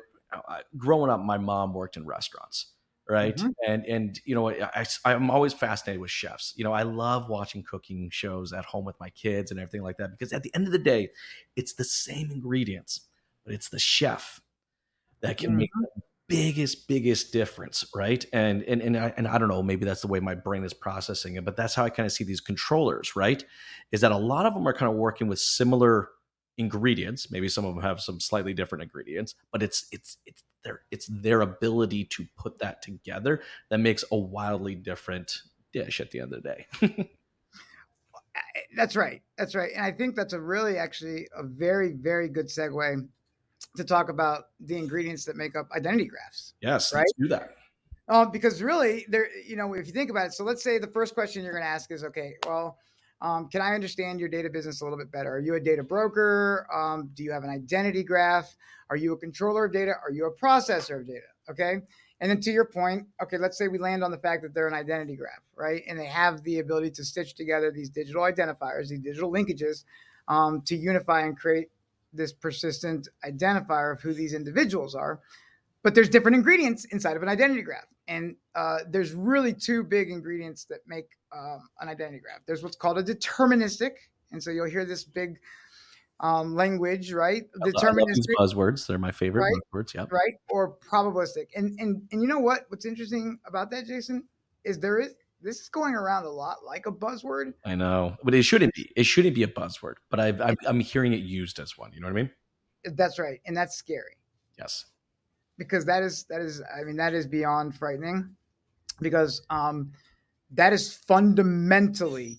growing 0.76 1.10
up, 1.10 1.20
my 1.20 1.38
mom 1.38 1.74
worked 1.74 1.96
in 1.96 2.06
restaurants 2.06 2.72
right 3.08 3.36
mm-hmm. 3.36 3.50
and 3.66 3.84
and 3.86 4.20
you 4.24 4.34
know 4.34 4.50
I, 4.50 4.84
i'm 5.04 5.30
always 5.30 5.52
fascinated 5.52 6.00
with 6.00 6.10
chefs 6.10 6.52
you 6.56 6.64
know 6.64 6.72
i 6.72 6.82
love 6.82 7.28
watching 7.28 7.62
cooking 7.62 8.10
shows 8.10 8.52
at 8.52 8.64
home 8.64 8.84
with 8.84 8.98
my 8.98 9.10
kids 9.10 9.50
and 9.50 9.60
everything 9.60 9.82
like 9.82 9.98
that 9.98 10.10
because 10.10 10.32
at 10.32 10.42
the 10.42 10.52
end 10.54 10.66
of 10.66 10.72
the 10.72 10.78
day 10.78 11.10
it's 11.54 11.74
the 11.74 11.84
same 11.84 12.30
ingredients 12.30 13.02
but 13.44 13.54
it's 13.54 13.68
the 13.68 13.78
chef 13.78 14.40
that 15.20 15.38
can 15.38 15.50
mm-hmm. 15.50 15.58
make 15.58 15.70
the 15.74 16.02
biggest 16.28 16.88
biggest 16.88 17.32
difference 17.32 17.84
right 17.94 18.26
and 18.32 18.64
and 18.64 18.82
and 18.82 18.96
I, 18.96 19.14
and 19.16 19.28
I 19.28 19.38
don't 19.38 19.48
know 19.48 19.62
maybe 19.62 19.84
that's 19.84 20.00
the 20.00 20.08
way 20.08 20.18
my 20.18 20.34
brain 20.34 20.64
is 20.64 20.74
processing 20.74 21.36
it 21.36 21.44
but 21.44 21.56
that's 21.56 21.74
how 21.74 21.84
i 21.84 21.90
kind 21.90 22.04
of 22.04 22.10
see 22.10 22.24
these 22.24 22.40
controllers 22.40 23.14
right 23.14 23.44
is 23.92 24.00
that 24.00 24.10
a 24.10 24.16
lot 24.16 24.46
of 24.46 24.54
them 24.54 24.66
are 24.66 24.72
kind 24.72 24.90
of 24.90 24.98
working 24.98 25.28
with 25.28 25.38
similar 25.38 26.08
ingredients 26.58 27.30
maybe 27.30 27.48
some 27.48 27.64
of 27.64 27.74
them 27.74 27.82
have 27.82 28.00
some 28.00 28.18
slightly 28.18 28.54
different 28.54 28.82
ingredients 28.82 29.34
but 29.52 29.62
it's 29.62 29.86
it's 29.92 30.16
it's 30.24 30.42
their 30.66 30.80
it's 30.90 31.06
their 31.06 31.40
ability 31.40 32.04
to 32.04 32.26
put 32.36 32.58
that 32.58 32.82
together 32.82 33.40
that 33.70 33.78
makes 33.78 34.04
a 34.10 34.16
wildly 34.16 34.74
different 34.74 35.42
dish 35.72 36.00
at 36.00 36.10
the 36.10 36.20
end 36.20 36.32
of 36.32 36.42
the 36.42 36.48
day. 36.48 37.10
that's 38.76 38.96
right. 38.96 39.22
That's 39.38 39.54
right. 39.54 39.70
And 39.74 39.84
I 39.84 39.92
think 39.92 40.16
that's 40.16 40.32
a 40.32 40.40
really 40.40 40.76
actually 40.76 41.28
a 41.36 41.42
very 41.42 41.92
very 41.92 42.28
good 42.28 42.46
segue 42.46 43.08
to 43.76 43.84
talk 43.84 44.08
about 44.08 44.44
the 44.60 44.76
ingredients 44.76 45.24
that 45.26 45.36
make 45.36 45.56
up 45.56 45.68
identity 45.74 46.06
graphs. 46.06 46.54
Yes, 46.60 46.92
right? 46.92 47.00
let's 47.00 47.12
do 47.18 47.28
that. 47.28 47.56
Uh, 48.08 48.24
because 48.24 48.62
really, 48.62 49.04
there, 49.08 49.28
you 49.44 49.56
know, 49.56 49.74
if 49.74 49.86
you 49.86 49.92
think 49.92 50.10
about 50.10 50.26
it, 50.26 50.32
so 50.32 50.44
let's 50.44 50.62
say 50.62 50.78
the 50.78 50.86
first 50.86 51.12
question 51.12 51.42
you're 51.42 51.52
going 51.52 51.64
to 51.64 51.68
ask 51.68 51.90
is, 51.90 52.04
okay, 52.04 52.34
well, 52.46 52.78
um, 53.20 53.48
can 53.48 53.62
I 53.62 53.74
understand 53.74 54.20
your 54.20 54.28
data 54.28 54.50
business 54.50 54.80
a 54.80 54.84
little 54.84 54.98
bit 54.98 55.10
better? 55.10 55.32
Are 55.34 55.40
you 55.40 55.54
a 55.54 55.60
data 55.60 55.82
broker? 55.82 56.66
Um, 56.72 57.10
do 57.14 57.22
you 57.22 57.32
have 57.32 57.44
an 57.44 57.50
identity 57.50 58.02
graph? 58.02 58.54
Are 58.90 58.96
you 58.96 59.12
a 59.14 59.16
controller 59.16 59.64
of 59.64 59.72
data? 59.72 59.92
Are 60.04 60.12
you 60.12 60.26
a 60.26 60.32
processor 60.32 61.00
of 61.00 61.06
data? 61.06 61.26
Okay. 61.50 61.80
And 62.20 62.30
then 62.30 62.40
to 62.40 62.50
your 62.50 62.64
point, 62.64 63.06
okay, 63.22 63.36
let's 63.36 63.58
say 63.58 63.68
we 63.68 63.78
land 63.78 64.02
on 64.02 64.10
the 64.10 64.18
fact 64.18 64.42
that 64.42 64.54
they're 64.54 64.68
an 64.68 64.74
identity 64.74 65.16
graph, 65.16 65.42
right? 65.54 65.82
And 65.86 65.98
they 65.98 66.06
have 66.06 66.42
the 66.44 66.60
ability 66.60 66.90
to 66.92 67.04
stitch 67.04 67.34
together 67.34 67.70
these 67.70 67.90
digital 67.90 68.22
identifiers, 68.22 68.88
these 68.88 69.00
digital 69.00 69.30
linkages 69.30 69.84
um, 70.28 70.62
to 70.62 70.76
unify 70.76 71.22
and 71.22 71.38
create 71.38 71.68
this 72.12 72.32
persistent 72.32 73.08
identifier 73.24 73.92
of 73.92 74.00
who 74.00 74.14
these 74.14 74.32
individuals 74.32 74.94
are. 74.94 75.20
But 75.82 75.94
there's 75.94 76.08
different 76.08 76.36
ingredients 76.36 76.86
inside 76.86 77.16
of 77.16 77.22
an 77.22 77.28
identity 77.28 77.62
graph. 77.62 77.86
And 78.08 78.36
uh, 78.54 78.78
there's 78.88 79.12
really 79.12 79.52
two 79.52 79.82
big 79.82 80.10
ingredients 80.10 80.64
that 80.66 80.80
make 80.86 81.06
um, 81.36 81.68
an 81.80 81.88
identity 81.88 82.20
graph. 82.20 82.40
There's 82.46 82.62
what's 82.62 82.76
called 82.76 82.98
a 82.98 83.02
deterministic. 83.02 83.92
And 84.32 84.42
so 84.42 84.50
you'll 84.50 84.70
hear 84.70 84.84
this 84.84 85.04
big 85.04 85.38
um, 86.20 86.54
language, 86.54 87.12
right? 87.12 87.44
Deterministic 87.64 88.34
buzzwords. 88.38 88.86
They're 88.86 88.98
my 88.98 89.10
favorite 89.10 89.42
right? 89.42 89.52
buzzwords. 89.74 89.94
Yeah. 89.94 90.06
Right. 90.10 90.34
Or 90.48 90.76
probabilistic. 90.78 91.48
And 91.54 91.78
and 91.78 92.02
and 92.12 92.22
you 92.22 92.28
know 92.28 92.38
what? 92.38 92.66
What's 92.68 92.86
interesting 92.86 93.38
about 93.46 93.70
that, 93.70 93.86
Jason, 93.86 94.24
is 94.64 94.78
there 94.78 94.98
is 94.98 95.14
this 95.42 95.60
is 95.60 95.68
going 95.68 95.94
around 95.94 96.24
a 96.24 96.30
lot 96.30 96.58
like 96.64 96.86
a 96.86 96.92
buzzword. 96.92 97.52
I 97.64 97.74
know, 97.74 98.16
but 98.22 98.34
it 98.34 98.42
shouldn't 98.42 98.74
be. 98.74 98.90
It 98.96 99.04
shouldn't 99.04 99.34
be 99.34 99.42
a 99.42 99.48
buzzword. 99.48 99.94
But 100.10 100.20
I've, 100.20 100.40
I'm 100.40 100.56
I'm 100.66 100.80
hearing 100.80 101.12
it 101.12 101.20
used 101.20 101.58
as 101.58 101.76
one. 101.76 101.92
You 101.92 102.00
know 102.00 102.06
what 102.06 102.18
I 102.18 102.22
mean? 102.22 102.30
That's 102.84 103.18
right, 103.18 103.40
and 103.46 103.56
that's 103.56 103.76
scary. 103.76 104.16
Yes. 104.58 104.86
Because 105.58 105.84
that 105.86 106.02
is 106.02 106.24
that 106.24 106.40
is 106.40 106.62
I 106.78 106.84
mean 106.84 106.96
that 106.96 107.14
is 107.14 107.26
beyond 107.26 107.74
frightening, 107.74 108.36
because 109.00 109.42
um, 109.50 109.92
that 110.50 110.72
is 110.72 110.92
fundamentally 110.92 112.38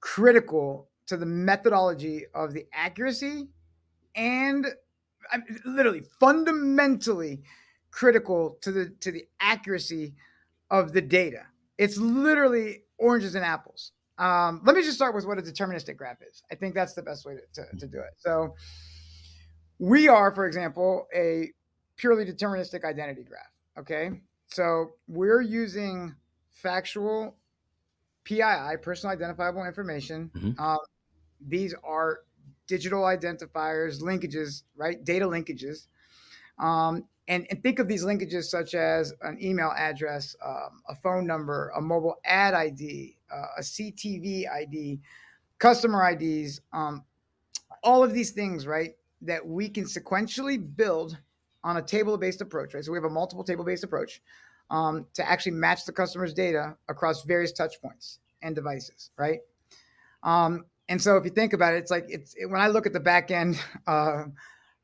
critical 0.00 0.88
to 1.06 1.16
the 1.16 1.26
methodology 1.26 2.24
of 2.34 2.52
the 2.52 2.66
accuracy 2.72 3.48
and 4.14 4.66
I 5.32 5.38
mean, 5.38 5.60
literally 5.64 6.02
fundamentally 6.20 7.42
critical 7.90 8.58
to 8.62 8.72
the 8.72 8.94
to 9.00 9.12
the 9.12 9.24
accuracy 9.40 10.14
of 10.70 10.92
the 10.92 11.00
data. 11.00 11.42
It's 11.78 11.96
literally 11.98 12.84
oranges 12.98 13.34
and 13.34 13.44
apples. 13.44 13.92
Um, 14.18 14.62
let 14.64 14.74
me 14.74 14.82
just 14.82 14.96
start 14.96 15.14
with 15.14 15.26
what 15.26 15.38
a 15.38 15.42
deterministic 15.42 15.96
graph 15.96 16.22
is. 16.22 16.42
I 16.50 16.54
think 16.54 16.74
that's 16.74 16.94
the 16.94 17.02
best 17.02 17.26
way 17.26 17.34
to, 17.34 17.62
to, 17.62 17.76
to 17.76 17.86
do 17.86 17.98
it. 17.98 18.14
So 18.16 18.54
we 19.78 20.08
are, 20.08 20.34
for 20.34 20.46
example, 20.46 21.06
a 21.14 21.50
purely 21.96 22.24
deterministic 22.24 22.84
identity 22.84 23.22
graph. 23.22 23.52
Okay. 23.78 24.20
So 24.48 24.92
we're 25.08 25.40
using 25.40 26.14
factual 26.50 27.36
PII, 28.24 28.76
personal 28.82 29.14
identifiable 29.14 29.64
information, 29.64 30.30
mm-hmm. 30.34 30.50
uh, 30.58 30.76
these 31.40 31.74
are 31.84 32.20
digital 32.66 33.02
identifiers, 33.02 34.00
linkages, 34.02 34.62
right? 34.76 35.02
Data 35.04 35.26
linkages. 35.26 35.86
Um, 36.58 37.04
and, 37.28 37.46
and, 37.50 37.62
think 37.62 37.78
of 37.78 37.88
these 37.88 38.04
linkages 38.04 38.44
such 38.44 38.74
as 38.74 39.12
an 39.22 39.36
email 39.42 39.72
address, 39.76 40.34
um, 40.44 40.80
a 40.88 40.94
phone 40.94 41.26
number, 41.26 41.70
a 41.76 41.82
mobile 41.82 42.16
ad 42.24 42.54
ID, 42.54 43.16
uh, 43.30 43.46
a 43.58 43.60
CTV 43.60 44.50
ID, 44.50 45.00
customer 45.58 46.08
IDs, 46.10 46.60
um, 46.72 47.04
all 47.82 48.02
of 48.02 48.14
these 48.14 48.30
things, 48.30 48.66
right? 48.66 48.96
That 49.22 49.46
we 49.46 49.68
can 49.68 49.84
sequentially 49.84 50.76
build 50.76 51.18
on 51.66 51.78
a 51.78 51.82
table 51.82 52.16
based 52.16 52.40
approach, 52.40 52.72
right? 52.74 52.84
So 52.84 52.92
we 52.92 52.96
have 52.96 53.04
a 53.04 53.10
multiple 53.10 53.42
table 53.42 53.64
based 53.64 53.82
approach 53.82 54.22
um, 54.70 55.04
to 55.14 55.28
actually 55.28 55.52
match 55.52 55.84
the 55.84 55.92
customer's 55.92 56.32
data 56.32 56.76
across 56.88 57.24
various 57.24 57.52
touch 57.52 57.74
points 57.82 58.20
and 58.40 58.54
devices, 58.54 59.10
right? 59.18 59.40
Um, 60.22 60.64
and 60.88 61.02
so 61.02 61.16
if 61.16 61.24
you 61.24 61.30
think 61.30 61.52
about 61.52 61.74
it, 61.74 61.78
it's 61.78 61.90
like 61.90 62.06
it's 62.08 62.34
it, 62.34 62.46
when 62.46 62.60
I 62.60 62.68
look 62.68 62.86
at 62.86 62.92
the 62.92 63.00
back 63.00 63.32
end 63.32 63.58
uh, 63.88 64.24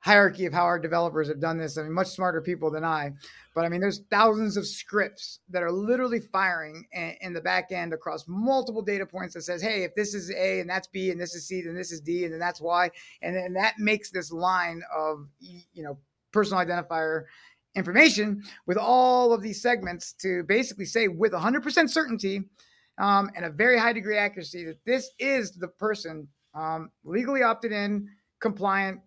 hierarchy 0.01 0.47
of 0.47 0.53
how 0.53 0.65
our 0.65 0.81
developers 0.81 1.29
have 1.29 1.39
done 1.39 1.57
this. 1.57 1.79
I 1.79 1.83
mean, 1.83 1.93
much 1.93 2.09
smarter 2.09 2.41
people 2.41 2.73
than 2.73 2.85
I, 2.85 3.13
but 3.55 3.65
I 3.65 3.69
mean, 3.69 3.81
there's 3.81 4.01
thousands 4.11 4.57
of 4.57 4.67
scripts 4.67 5.39
that 5.51 5.63
are 5.63 5.71
literally 5.71 6.19
firing 6.19 6.85
in, 6.91 7.15
in 7.21 7.33
the 7.33 7.41
back 7.41 7.71
end 7.71 7.93
across 7.93 8.25
multiple 8.27 8.83
data 8.83 9.07
points 9.07 9.35
that 9.35 9.43
says, 9.43 9.63
hey, 9.63 9.85
if 9.85 9.95
this 9.95 10.15
is 10.15 10.33
A 10.33 10.59
and 10.59 10.69
that's 10.69 10.89
B 10.89 11.13
and 11.13 11.21
this 11.21 11.37
is 11.37 11.47
C, 11.47 11.63
then 11.63 11.77
this 11.77 11.93
is 11.93 12.01
D 12.01 12.25
and 12.25 12.33
then 12.33 12.41
that's 12.41 12.61
Y, 12.61 12.91
and 13.23 13.37
then 13.37 13.53
that 13.53 13.79
makes 13.79 14.11
this 14.11 14.33
line 14.33 14.83
of 14.93 15.29
you 15.39 15.85
know 15.85 15.97
personal 16.33 16.65
identifier 16.65 17.25
information 17.75 18.43
with 18.67 18.77
all 18.77 19.33
of 19.33 19.43
these 19.43 19.63
segments 19.63 20.13
to 20.13 20.43
basically 20.45 20.85
say 20.85 21.09
with 21.09 21.33
100% 21.33 21.89
certainty 21.89 22.43
um, 22.99 23.31
and 23.35 23.45
a 23.45 23.51
very 23.51 23.79
high 23.79 23.93
degree 23.93 24.19
accuracy 24.19 24.65
that 24.65 24.79
this 24.85 25.11
is 25.19 25.53
the 25.53 25.69
person 25.69 26.29
um, 26.55 26.91
legally 27.05 27.43
opted 27.43 27.73
in, 27.73 28.09
compliant, 28.41 29.01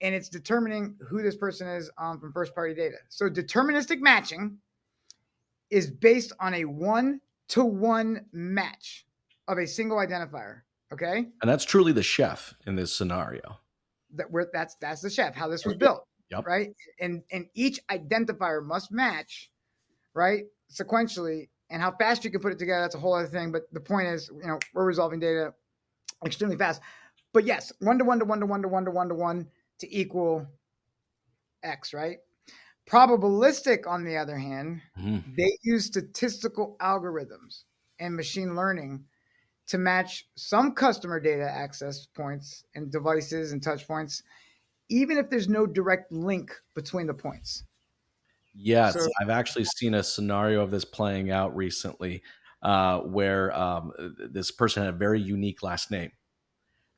and 0.00 0.14
it's 0.14 0.28
determining 0.28 0.96
who 1.08 1.22
this 1.22 1.36
person 1.36 1.68
is 1.68 1.90
um, 1.98 2.18
from 2.18 2.32
first 2.32 2.54
party 2.54 2.74
data. 2.74 2.96
So 3.08 3.28
deterministic 3.28 4.00
matching 4.00 4.58
is 5.70 5.90
based 5.90 6.32
on 6.40 6.54
a 6.54 6.64
one 6.64 7.20
to 7.48 7.64
one 7.64 8.26
match 8.32 9.06
of 9.48 9.58
a 9.58 9.66
single 9.66 9.98
identifier. 9.98 10.60
Okay. 10.92 11.26
And 11.40 11.50
that's 11.50 11.64
truly 11.64 11.92
the 11.92 12.02
chef 12.02 12.54
in 12.66 12.76
this 12.76 12.92
scenario. 12.92 13.58
That 14.14 14.30
we're 14.30 14.46
that's 14.52 14.76
that's 14.76 15.00
the 15.00 15.10
chef, 15.10 15.34
how 15.34 15.48
this 15.48 15.64
was 15.64 15.74
built. 15.74 16.05
Yep. 16.30 16.46
Right. 16.46 16.74
And 17.00 17.22
and 17.30 17.46
each 17.54 17.80
identifier 17.88 18.64
must 18.64 18.90
match, 18.90 19.50
right, 20.14 20.44
sequentially 20.72 21.48
and 21.70 21.82
how 21.82 21.92
fast 21.92 22.24
you 22.24 22.30
can 22.30 22.40
put 22.40 22.52
it 22.52 22.58
together 22.58 22.82
that's 22.82 22.94
a 22.94 22.98
whole 22.98 23.14
other 23.14 23.26
thing 23.26 23.52
but 23.52 23.62
the 23.72 23.80
point 23.80 24.06
is 24.06 24.30
you 24.40 24.46
know 24.46 24.58
we're 24.74 24.84
resolving 24.84 25.20
data 25.20 25.52
extremely 26.24 26.56
fast 26.56 26.80
but 27.32 27.44
yes 27.44 27.72
one 27.80 27.98
to 27.98 28.04
one 28.04 28.18
to 28.18 28.24
one 28.24 28.40
to 28.40 28.46
one 28.46 28.62
to 28.62 28.68
one 28.68 28.84
to 28.84 28.90
one 28.90 29.08
to 29.08 29.14
one 29.14 29.46
to 29.78 29.96
equal 29.96 30.46
x 31.62 31.92
right 31.92 32.18
probabilistic 32.88 33.86
on 33.86 34.04
the 34.04 34.16
other 34.16 34.36
hand 34.36 34.80
mm-hmm. 34.98 35.18
they 35.36 35.56
use 35.62 35.86
statistical 35.86 36.76
algorithms 36.80 37.64
and 37.98 38.14
machine 38.14 38.54
learning 38.54 39.04
to 39.66 39.78
match 39.78 40.28
some 40.36 40.72
customer 40.72 41.18
data 41.18 41.48
access 41.48 42.06
points 42.06 42.64
and 42.74 42.92
devices 42.92 43.52
and 43.52 43.62
touch 43.62 43.86
points 43.88 44.22
even 44.88 45.18
if 45.18 45.30
there's 45.30 45.48
no 45.48 45.66
direct 45.66 46.12
link 46.12 46.52
between 46.74 47.06
the 47.06 47.14
points 47.14 47.64
Yes, 48.58 48.94
so, 48.94 49.06
I've 49.20 49.28
actually 49.28 49.66
seen 49.66 49.92
a 49.92 50.02
scenario 50.02 50.62
of 50.62 50.70
this 50.70 50.84
playing 50.84 51.30
out 51.30 51.54
recently 51.54 52.22
uh, 52.62 53.00
where 53.00 53.54
um, 53.54 53.92
this 54.18 54.50
person 54.50 54.82
had 54.82 54.94
a 54.94 54.96
very 54.96 55.20
unique 55.20 55.62
last 55.62 55.90
name. 55.90 56.10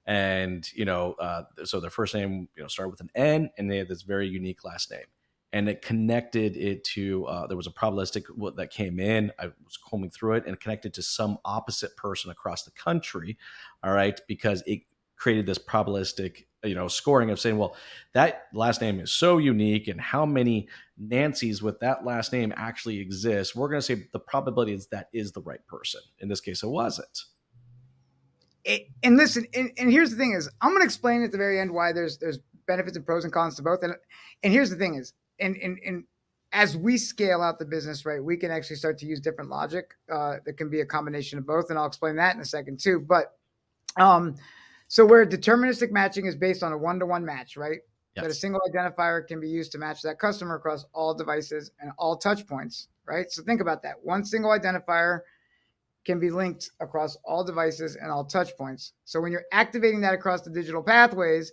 And, 0.07 0.67
you 0.73 0.85
know, 0.85 1.15
uh, 1.15 1.43
so 1.65 1.81
their 1.81 1.91
first 1.91 2.15
name, 2.15 2.49
you 2.57 2.63
know, 2.63 2.69
started 2.69 2.91
with 2.91 3.01
an 3.01 3.11
N 3.17 3.51
and 3.59 3.71
they 3.71 3.79
had 3.79 3.89
this 3.89 4.03
very 4.03 4.29
unique 4.29 4.65
last 4.65 4.91
name. 4.91 5.07
and 5.53 5.69
it 5.69 5.83
connected 5.83 6.57
it 6.57 6.85
to 6.85 7.25
uh, 7.27 7.47
there 7.47 7.57
was 7.57 7.67
a 7.67 7.71
probabilistic 7.71 8.25
that 8.57 8.71
came 8.71 9.01
in 9.01 9.33
i 9.39 9.47
was 9.65 9.77
combing 9.77 10.11
through 10.11 10.35
it 10.35 10.45
and 10.47 10.61
connected 10.61 10.93
to 10.95 11.03
some 11.03 11.39
opposite 11.45 11.97
person 11.97 12.31
across 12.31 12.65
the 12.65 12.71
country 12.73 13.37
all 13.83 13.93
right 13.93 14.21
because 14.29 14.63
it 14.67 14.83
created 15.19 15.47
this 15.47 15.59
probabilistic 15.59 16.45
you 16.65 16.75
know 16.75 16.89
scoring 16.89 17.31
of 17.31 17.39
saying 17.39 17.57
well 17.57 17.77
that 18.15 18.47
last 18.53 18.81
name 18.81 18.99
is 18.99 19.13
so 19.13 19.39
unique 19.39 19.89
and 19.89 20.01
how 20.01 20.27
many 20.27 20.69
nancys 21.01 21.63
with 21.63 21.79
that 21.81 22.05
last 22.05 22.33
name 22.33 22.53
actually 22.57 22.99
exist 22.99 23.55
we're 23.55 23.69
going 23.69 23.79
to 23.81 23.83
say 23.83 24.07
the 24.13 24.19
probability 24.19 24.73
is 24.73 24.87
that 24.89 25.09
is 25.13 25.31
the 25.33 25.41
right 25.43 25.65
person 25.67 26.01
in 26.19 26.29
this 26.29 26.41
case 26.41 26.63
it 26.63 26.69
wasn't 26.69 27.25
it, 28.65 28.89
and 29.03 29.17
listen 29.17 29.47
and, 29.55 29.71
and 29.79 29.91
here's 29.91 30.11
the 30.11 30.17
thing 30.17 30.33
is 30.33 30.49
i'm 30.61 30.71
going 30.71 30.81
to 30.81 30.87
explain 30.87 31.23
at 31.23 31.31
the 31.31 31.39
very 31.39 31.61
end 31.61 31.71
why 31.71 31.93
there's 31.93 32.19
there's 32.19 32.41
benefits 32.67 32.97
and 32.97 33.07
pros 33.07 33.25
and 33.25 33.33
cons 33.33 33.55
to 33.55 33.63
both 33.63 33.83
and 33.83 33.95
and 34.43 34.53
here's 34.53 34.71
the 34.71 34.77
thing 34.77 34.95
is 34.95 35.13
and 35.39 35.57
and 35.59 35.79
and 35.87 36.05
as 36.53 36.77
we 36.79 36.97
scale 36.97 37.43
out 37.43 37.59
the 37.59 37.65
business, 37.67 38.07
right, 38.07 38.25
we 38.25 38.35
can 38.35 38.51
actually 38.51 38.77
start 38.77 38.97
to 38.99 39.05
use 39.07 39.21
different 39.21 39.51
logic 39.51 39.95
uh, 40.11 40.37
that 40.47 40.55
can 40.55 40.71
be 40.71 40.81
a 40.81 40.87
combination 40.87 41.39
of 41.39 41.47
both, 41.47 41.69
and 41.69 41.79
I'll 41.79 41.87
explain 41.87 42.17
that 42.17 42.35
in 42.35 42.41
a 42.41 42.45
second 42.45 42.81
too. 42.81 43.01
But 43.01 43.37
um, 43.99 44.35
so 44.89 45.05
where 45.05 45.25
deterministic 45.27 45.91
matching 45.91 46.27
is 46.27 46.35
based 46.35 46.63
on 46.63 46.73
a 46.73 46.79
one-to-one 46.79 47.25
match, 47.25 47.57
right? 47.57 47.79
Yes. 48.17 48.25
That 48.25 48.31
a 48.31 48.35
single 48.35 48.61
identifier 48.69 49.27
can 49.27 49.39
be 49.39 49.49
used 49.49 49.71
to 49.73 49.79
match 49.79 50.03
that 50.03 50.19
customer 50.19 50.57
across 50.57 50.87
all 50.95 51.15
devices 51.15 51.71
and 51.81 51.93
all 51.99 52.17
touch 52.17 52.47
points, 52.47 52.89
right? 53.07 53.31
So 53.31 53.43
think 53.43 53.61
about 53.61 53.83
that. 53.83 53.97
One 54.03 54.25
single 54.25 54.51
identifier 54.51 55.21
can 56.05 56.19
be 56.19 56.31
linked 56.31 56.71
across 56.81 57.17
all 57.23 57.45
devices 57.45 57.97
and 57.97 58.11
all 58.11 58.25
touch 58.25 58.57
points. 58.57 58.95
So 59.05 59.21
when 59.21 59.31
you're 59.31 59.45
activating 59.53 60.01
that 60.01 60.15
across 60.15 60.41
the 60.41 60.51
digital 60.51 60.83
pathways, 60.83 61.53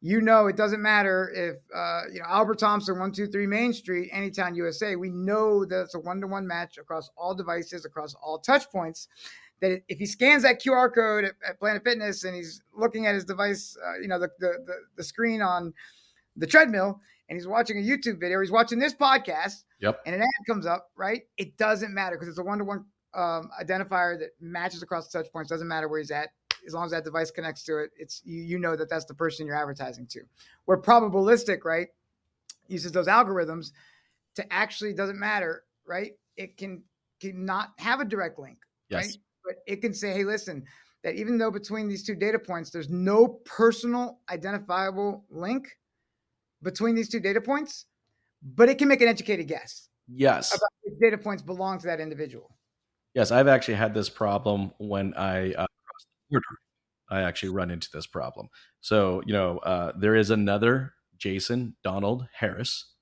you 0.00 0.20
know 0.20 0.46
it 0.46 0.56
doesn't 0.56 0.80
matter 0.80 1.32
if 1.34 1.56
uh, 1.74 2.02
you 2.12 2.20
know 2.20 2.26
Albert 2.28 2.60
Thompson, 2.60 3.00
one 3.00 3.10
two 3.10 3.26
three 3.26 3.46
Main 3.46 3.72
Street, 3.72 4.12
Anytown, 4.12 4.54
USA. 4.54 4.94
We 4.94 5.10
know 5.10 5.64
that 5.64 5.82
it's 5.82 5.94
a 5.94 5.98
one 5.98 6.20
to 6.20 6.28
one 6.28 6.46
match 6.46 6.78
across 6.78 7.10
all 7.16 7.34
devices, 7.34 7.84
across 7.84 8.14
all 8.14 8.38
touch 8.38 8.70
points. 8.70 9.08
That 9.60 9.82
if 9.88 9.98
he 9.98 10.06
scans 10.06 10.42
that 10.42 10.62
QR 10.62 10.94
code 10.94 11.24
at, 11.24 11.34
at 11.46 11.58
Planet 11.58 11.82
Fitness 11.82 12.24
and 12.24 12.36
he's 12.36 12.62
looking 12.74 13.06
at 13.06 13.14
his 13.14 13.24
device, 13.24 13.76
uh, 13.86 13.98
you 14.00 14.08
know 14.08 14.18
the, 14.18 14.28
the, 14.38 14.52
the 14.66 14.74
the 14.96 15.04
screen 15.04 15.40
on 15.40 15.72
the 16.36 16.46
treadmill, 16.46 17.00
and 17.28 17.36
he's 17.38 17.46
watching 17.46 17.78
a 17.78 17.82
YouTube 17.82 18.20
video, 18.20 18.40
he's 18.40 18.50
watching 18.50 18.78
this 18.78 18.94
podcast, 18.94 19.64
yep, 19.80 20.00
and 20.04 20.14
an 20.14 20.20
ad 20.20 20.46
comes 20.46 20.66
up, 20.66 20.90
right? 20.96 21.22
It 21.38 21.56
doesn't 21.56 21.94
matter 21.94 22.16
because 22.16 22.28
it's 22.28 22.38
a 22.38 22.42
one 22.42 22.58
to 22.58 22.64
one 22.64 22.84
identifier 23.16 24.18
that 24.18 24.30
matches 24.40 24.82
across 24.82 25.08
the 25.08 25.22
touch 25.22 25.32
points. 25.32 25.48
Doesn't 25.48 25.68
matter 25.68 25.88
where 25.88 26.00
he's 26.00 26.10
at 26.10 26.30
as 26.66 26.74
long 26.74 26.84
as 26.84 26.90
that 26.90 27.04
device 27.04 27.30
connects 27.30 27.62
to 27.64 27.78
it, 27.78 27.90
it's 27.96 28.22
you, 28.24 28.42
you 28.42 28.58
know 28.58 28.76
that 28.76 28.90
that's 28.90 29.04
the 29.04 29.14
person 29.14 29.46
you're 29.46 29.56
advertising 29.56 30.06
to. 30.08 30.22
Where 30.64 30.76
probabilistic, 30.76 31.64
right, 31.64 31.88
uses 32.66 32.92
those 32.92 33.06
algorithms 33.06 33.72
to 34.34 34.52
actually 34.52 34.92
doesn't 34.92 35.18
matter, 35.18 35.64
right? 35.86 36.12
It 36.36 36.56
can 36.56 36.82
cannot 37.20 37.70
have 37.78 38.00
a 38.00 38.04
direct 38.04 38.38
link, 38.38 38.58
yes. 38.88 39.06
right? 39.06 39.16
But 39.46 39.56
it 39.66 39.80
can 39.80 39.94
say, 39.94 40.12
hey, 40.12 40.24
listen, 40.24 40.64
that 41.04 41.14
even 41.14 41.38
though 41.38 41.50
between 41.50 41.88
these 41.88 42.04
two 42.04 42.16
data 42.16 42.38
points, 42.38 42.70
there's 42.70 42.90
no 42.90 43.28
personal 43.44 44.20
identifiable 44.30 45.24
link 45.30 45.68
between 46.62 46.94
these 46.94 47.08
two 47.08 47.20
data 47.20 47.40
points, 47.40 47.86
but 48.42 48.68
it 48.68 48.76
can 48.78 48.88
make 48.88 49.00
an 49.00 49.08
educated 49.08 49.46
guess. 49.46 49.88
Yes. 50.08 50.54
About 50.54 50.70
which 50.82 50.94
data 51.00 51.18
points 51.18 51.42
belong 51.42 51.78
to 51.78 51.86
that 51.86 52.00
individual. 52.00 52.56
Yes, 53.14 53.30
I've 53.30 53.48
actually 53.48 53.74
had 53.74 53.94
this 53.94 54.10
problem 54.10 54.72
when 54.78 55.14
I 55.14 55.52
uh, 55.52 55.66
I 57.08 57.22
actually 57.22 57.50
run 57.50 57.70
into 57.70 57.88
this 57.92 58.06
problem. 58.06 58.48
So, 58.80 59.22
you 59.26 59.32
know, 59.32 59.58
uh, 59.58 59.92
there 59.96 60.16
is 60.16 60.30
another 60.30 60.94
Jason 61.16 61.76
Donald 61.82 62.26
Harris 62.34 62.92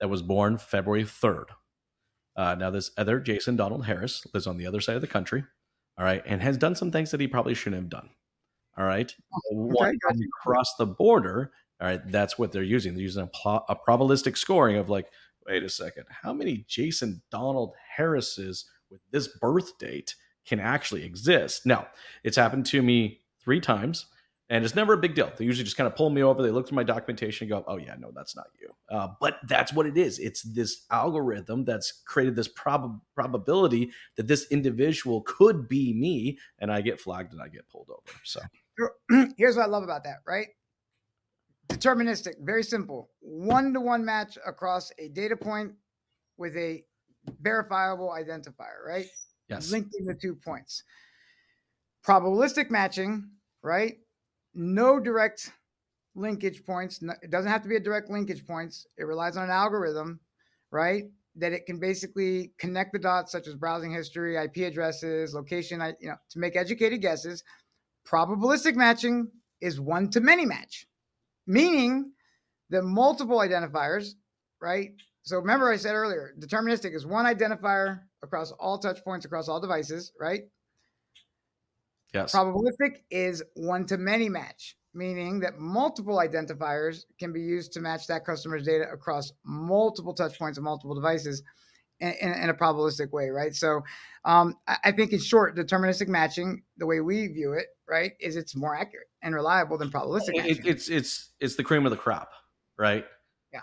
that 0.00 0.08
was 0.08 0.22
born 0.22 0.58
February 0.58 1.04
3rd. 1.04 1.46
Uh, 2.36 2.54
now, 2.54 2.70
this 2.70 2.90
other 2.96 3.20
Jason 3.20 3.56
Donald 3.56 3.86
Harris 3.86 4.26
lives 4.34 4.46
on 4.46 4.56
the 4.56 4.66
other 4.66 4.80
side 4.80 4.96
of 4.96 5.00
the 5.00 5.06
country, 5.06 5.44
all 5.98 6.04
right, 6.04 6.22
and 6.26 6.42
has 6.42 6.56
done 6.56 6.74
some 6.74 6.90
things 6.90 7.10
that 7.10 7.20
he 7.20 7.28
probably 7.28 7.54
shouldn't 7.54 7.82
have 7.82 7.90
done. 7.90 8.10
All 8.78 8.84
right. 8.84 9.14
Oh, 9.52 9.72
okay, 9.80 9.94
across 10.40 10.74
the 10.76 10.86
border, 10.86 11.52
all 11.80 11.88
right, 11.88 12.00
that's 12.10 12.38
what 12.38 12.52
they're 12.52 12.62
using. 12.62 12.94
They're 12.94 13.02
using 13.02 13.22
a, 13.22 13.26
pl- 13.26 13.64
a 13.68 13.76
probabilistic 13.76 14.36
scoring 14.36 14.76
of 14.76 14.88
like, 14.88 15.06
wait 15.46 15.62
a 15.62 15.68
second, 15.68 16.04
how 16.10 16.32
many 16.32 16.64
Jason 16.68 17.22
Donald 17.30 17.74
Harrises 17.96 18.66
with 18.90 19.00
this 19.10 19.28
birth 19.28 19.78
date 19.78 20.14
can 20.46 20.60
actually 20.60 21.04
exist. 21.04 21.66
Now, 21.66 21.88
it's 22.22 22.36
happened 22.36 22.66
to 22.66 22.82
me 22.82 23.20
three 23.42 23.60
times, 23.60 24.06
and 24.48 24.64
it's 24.64 24.74
never 24.74 24.92
a 24.92 24.98
big 24.98 25.14
deal. 25.14 25.30
They 25.36 25.44
usually 25.44 25.64
just 25.64 25.76
kind 25.76 25.86
of 25.86 25.96
pull 25.96 26.10
me 26.10 26.22
over. 26.22 26.42
They 26.42 26.50
look 26.50 26.68
through 26.68 26.76
my 26.76 26.84
documentation 26.84 27.44
and 27.44 27.50
go, 27.50 27.64
"Oh 27.66 27.78
yeah, 27.78 27.96
no, 27.98 28.12
that's 28.14 28.36
not 28.36 28.46
you." 28.60 28.68
Uh, 28.88 29.08
but 29.20 29.38
that's 29.48 29.72
what 29.72 29.86
it 29.86 29.96
is. 29.96 30.18
It's 30.18 30.42
this 30.42 30.86
algorithm 30.90 31.64
that's 31.64 32.02
created 32.06 32.36
this 32.36 32.48
prob- 32.48 33.00
probability 33.14 33.90
that 34.16 34.28
this 34.28 34.46
individual 34.50 35.22
could 35.22 35.68
be 35.68 35.92
me, 35.94 36.38
and 36.60 36.72
I 36.72 36.80
get 36.80 37.00
flagged 37.00 37.32
and 37.32 37.42
I 37.42 37.48
get 37.48 37.68
pulled 37.68 37.90
over. 37.90 38.18
So 38.22 38.40
here's 39.36 39.56
what 39.56 39.64
I 39.64 39.68
love 39.68 39.82
about 39.82 40.04
that, 40.04 40.18
right? 40.26 40.48
Deterministic, 41.68 42.34
very 42.40 42.62
simple, 42.62 43.10
one 43.20 43.72
to 43.72 43.80
one 43.80 44.04
match 44.04 44.38
across 44.46 44.92
a 44.98 45.08
data 45.08 45.36
point 45.36 45.72
with 46.36 46.56
a 46.56 46.84
verifiable 47.40 48.14
identifier, 48.16 48.86
right? 48.86 49.06
Yes. 49.48 49.72
Linking 49.72 50.06
the 50.06 50.14
two 50.14 50.36
points. 50.36 50.84
Probabilistic 52.06 52.70
matching, 52.70 53.28
right? 53.62 53.96
No 54.58 54.98
direct 54.98 55.52
linkage 56.14 56.64
points. 56.64 57.02
It 57.22 57.30
doesn't 57.30 57.50
have 57.50 57.62
to 57.62 57.68
be 57.68 57.76
a 57.76 57.80
direct 57.80 58.08
linkage 58.08 58.46
points. 58.46 58.86
It 58.96 59.04
relies 59.04 59.36
on 59.36 59.44
an 59.44 59.50
algorithm, 59.50 60.18
right? 60.72 61.04
That 61.34 61.52
it 61.52 61.66
can 61.66 61.78
basically 61.78 62.52
connect 62.58 62.94
the 62.94 62.98
dots, 62.98 63.30
such 63.30 63.46
as 63.46 63.54
browsing 63.54 63.92
history, 63.92 64.36
IP 64.36 64.56
addresses, 64.58 65.34
location, 65.34 65.82
you 66.00 66.08
know, 66.08 66.16
to 66.30 66.38
make 66.38 66.56
educated 66.56 67.02
guesses. 67.02 67.44
Probabilistic 68.08 68.76
matching 68.76 69.28
is 69.60 69.78
one 69.78 70.08
to 70.10 70.20
many 70.20 70.46
match, 70.46 70.86
meaning 71.46 72.12
that 72.70 72.82
multiple 72.82 73.38
identifiers, 73.38 74.12
right? 74.62 74.92
So 75.22 75.36
remember, 75.36 75.70
I 75.70 75.76
said 75.76 75.94
earlier, 75.94 76.32
deterministic 76.38 76.94
is 76.94 77.04
one 77.04 77.26
identifier 77.26 78.00
across 78.22 78.52
all 78.52 78.78
touch 78.78 79.04
points 79.04 79.26
across 79.26 79.48
all 79.48 79.60
devices, 79.60 80.12
right? 80.18 80.44
Yes. 82.16 82.34
Probabilistic 82.34 83.02
is 83.10 83.42
one 83.54 83.86
to 83.86 83.98
many 83.98 84.28
match, 84.28 84.76
meaning 84.94 85.40
that 85.40 85.58
multiple 85.58 86.16
identifiers 86.16 87.04
can 87.18 87.32
be 87.32 87.40
used 87.40 87.72
to 87.74 87.80
match 87.80 88.06
that 88.06 88.24
customer's 88.24 88.64
data 88.64 88.86
across 88.92 89.32
multiple 89.44 90.14
touch 90.14 90.38
points 90.38 90.56
and 90.58 90.64
multiple 90.64 90.94
devices 90.94 91.42
in, 92.00 92.12
in, 92.20 92.32
in 92.32 92.48
a 92.48 92.54
probabilistic 92.54 93.12
way, 93.12 93.28
right? 93.28 93.54
So 93.54 93.82
um, 94.24 94.54
I, 94.66 94.76
I, 94.84 94.92
think 94.92 95.12
in 95.12 95.18
short, 95.18 95.56
deterministic 95.56 96.08
matching, 96.08 96.62
the 96.76 96.86
way 96.86 97.00
we 97.00 97.26
view 97.28 97.52
it, 97.52 97.66
right, 97.88 98.12
is 98.20 98.36
it's 98.36 98.56
more 98.56 98.74
accurate 98.74 99.08
and 99.22 99.34
reliable 99.34 99.78
than 99.78 99.90
probabilistic 99.90 100.34
it, 100.34 100.66
it's 100.66 100.88
it's 100.88 101.32
it's 101.40 101.56
the 101.56 101.64
cream 101.64 101.84
of 101.86 101.90
the 101.90 101.96
crop, 101.96 102.30
right? 102.78 103.04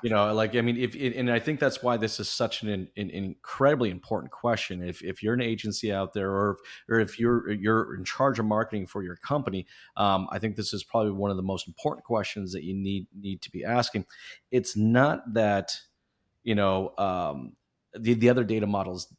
You 0.01 0.09
know, 0.09 0.33
like 0.33 0.55
I 0.55 0.61
mean, 0.61 0.77
if 0.77 0.95
and 0.95 1.29
I 1.31 1.39
think 1.39 1.59
that's 1.59 1.83
why 1.83 1.97
this 1.97 2.19
is 2.19 2.29
such 2.29 2.63
an, 2.63 2.69
an, 2.69 2.89
an, 2.95 3.09
incredibly 3.09 3.89
important 3.89 4.31
question. 4.31 4.81
If 4.81 5.03
if 5.03 5.21
you're 5.21 5.33
an 5.33 5.41
agency 5.41 5.91
out 5.91 6.13
there, 6.13 6.31
or 6.31 6.51
if, 6.51 6.57
or 6.89 6.99
if 6.99 7.19
you're 7.19 7.51
you're 7.51 7.95
in 7.95 8.03
charge 8.05 8.39
of 8.39 8.45
marketing 8.45 8.87
for 8.87 9.03
your 9.03 9.15
company, 9.17 9.65
um, 9.97 10.27
I 10.31 10.39
think 10.39 10.55
this 10.55 10.73
is 10.73 10.83
probably 10.83 11.11
one 11.11 11.31
of 11.31 11.37
the 11.37 11.43
most 11.43 11.67
important 11.67 12.05
questions 12.05 12.53
that 12.53 12.63
you 12.63 12.73
need 12.73 13.07
need 13.17 13.41
to 13.41 13.51
be 13.51 13.63
asking. 13.63 14.05
It's 14.51 14.75
not 14.77 15.33
that 15.33 15.77
you 16.43 16.55
know 16.55 16.93
um, 16.97 17.53
the 17.97 18.13
the 18.13 18.29
other 18.29 18.43
data 18.43 18.67
models 18.67 19.13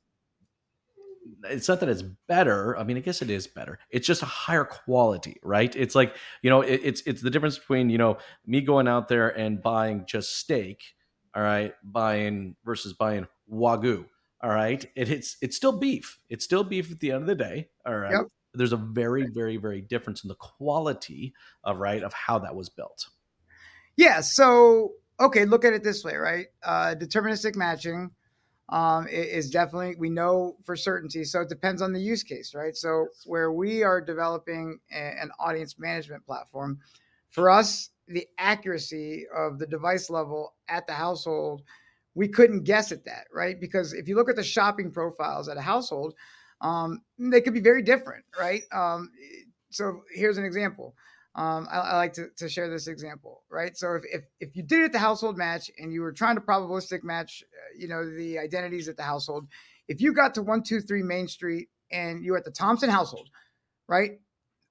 it's 1.44 1.68
not 1.68 1.80
that 1.80 1.88
it's 1.88 2.02
better. 2.02 2.76
I 2.76 2.84
mean, 2.84 2.96
I 2.96 3.00
guess 3.00 3.22
it 3.22 3.30
is 3.30 3.46
better. 3.46 3.78
It's 3.90 4.06
just 4.06 4.22
a 4.22 4.26
higher 4.26 4.64
quality, 4.64 5.38
right? 5.42 5.74
It's 5.74 5.94
like 5.94 6.16
you 6.42 6.50
know, 6.50 6.62
it, 6.62 6.80
it's 6.82 7.02
it's 7.06 7.22
the 7.22 7.30
difference 7.30 7.58
between 7.58 7.90
you 7.90 7.98
know 7.98 8.18
me 8.46 8.60
going 8.60 8.88
out 8.88 9.08
there 9.08 9.28
and 9.28 9.62
buying 9.62 10.04
just 10.06 10.36
steak, 10.38 10.82
all 11.34 11.42
right, 11.42 11.74
buying 11.82 12.56
versus 12.64 12.92
buying 12.92 13.26
wagyu, 13.52 14.06
all 14.44 14.50
right. 14.50 14.84
It, 14.94 15.10
it's 15.10 15.38
it's 15.40 15.56
still 15.56 15.78
beef. 15.78 16.18
It's 16.28 16.44
still 16.44 16.64
beef 16.64 16.92
at 16.92 17.00
the 17.00 17.12
end 17.12 17.22
of 17.22 17.26
the 17.26 17.34
day, 17.34 17.68
all 17.86 17.96
right. 17.96 18.12
Yep. 18.12 18.26
There's 18.52 18.72
a 18.72 18.76
very 18.76 19.26
very 19.32 19.56
very 19.56 19.80
difference 19.80 20.22
in 20.22 20.28
the 20.28 20.34
quality 20.34 21.32
of 21.64 21.78
right 21.78 22.02
of 22.02 22.12
how 22.12 22.38
that 22.40 22.54
was 22.54 22.68
built. 22.68 23.08
Yeah. 23.96 24.20
So 24.20 24.92
okay, 25.18 25.46
look 25.46 25.64
at 25.64 25.72
it 25.72 25.82
this 25.82 26.04
way, 26.04 26.16
right? 26.16 26.46
Uh, 26.62 26.94
deterministic 26.94 27.56
matching 27.56 28.10
um, 28.70 29.06
is 29.08 29.50
definitely 29.50 29.94
we 29.98 30.10
know 30.10 30.56
for 30.64 30.76
certainty. 30.76 31.24
So 31.24 31.42
it 31.42 31.48
depends 31.48 31.82
on 31.82 31.92
the 31.92 32.00
use 32.00 32.22
case, 32.22 32.54
right? 32.54 32.74
So 32.74 33.08
where 33.26 33.52
we 33.52 33.82
are 33.82 34.00
developing 34.00 34.78
a, 34.92 34.96
an 34.96 35.30
audience 35.38 35.78
management 35.78 36.24
platform, 36.24 36.78
for 37.30 37.50
us, 37.50 37.90
the 38.06 38.26
accuracy 38.38 39.26
of 39.34 39.58
the 39.58 39.66
device 39.66 40.08
level 40.10 40.54
at 40.68 40.86
the 40.86 40.92
household, 40.92 41.62
we 42.14 42.28
couldn't 42.28 42.64
guess 42.64 42.92
at 42.92 43.04
that, 43.04 43.26
right? 43.32 43.60
Because 43.60 43.92
if 43.92 44.08
you 44.08 44.14
look 44.14 44.30
at 44.30 44.36
the 44.36 44.42
shopping 44.42 44.90
profiles 44.90 45.48
at 45.48 45.56
a 45.56 45.62
household, 45.62 46.14
um, 46.60 47.02
they 47.18 47.40
could 47.40 47.54
be 47.54 47.60
very 47.60 47.82
different, 47.82 48.24
right? 48.38 48.62
Um, 48.72 49.10
so 49.70 50.02
here's 50.14 50.38
an 50.38 50.44
example. 50.44 50.94
Um, 51.36 51.66
I, 51.70 51.78
I, 51.78 51.96
like 51.96 52.12
to, 52.14 52.28
to 52.36 52.48
share 52.48 52.70
this 52.70 52.86
example, 52.86 53.42
right? 53.50 53.76
So 53.76 53.94
if, 53.94 54.04
if, 54.12 54.24
if 54.38 54.56
you 54.56 54.62
did 54.62 54.80
it 54.80 54.84
at 54.84 54.92
the 54.92 55.00
household 55.00 55.36
match 55.36 55.68
and 55.78 55.92
you 55.92 56.02
were 56.02 56.12
trying 56.12 56.36
to 56.36 56.40
probabilistic 56.40 57.02
match, 57.02 57.42
uh, 57.52 57.76
you 57.76 57.88
know, 57.88 58.08
the 58.08 58.38
identities 58.38 58.88
at 58.88 58.96
the 58.96 59.02
household, 59.02 59.48
if 59.88 60.00
you 60.00 60.14
got 60.14 60.34
to 60.34 60.42
one, 60.42 60.62
two, 60.62 60.80
three 60.80 61.02
Main 61.02 61.26
Street 61.26 61.68
and 61.90 62.24
you're 62.24 62.36
at 62.36 62.44
the 62.44 62.52
Thompson 62.52 62.88
household, 62.88 63.30
right? 63.88 64.12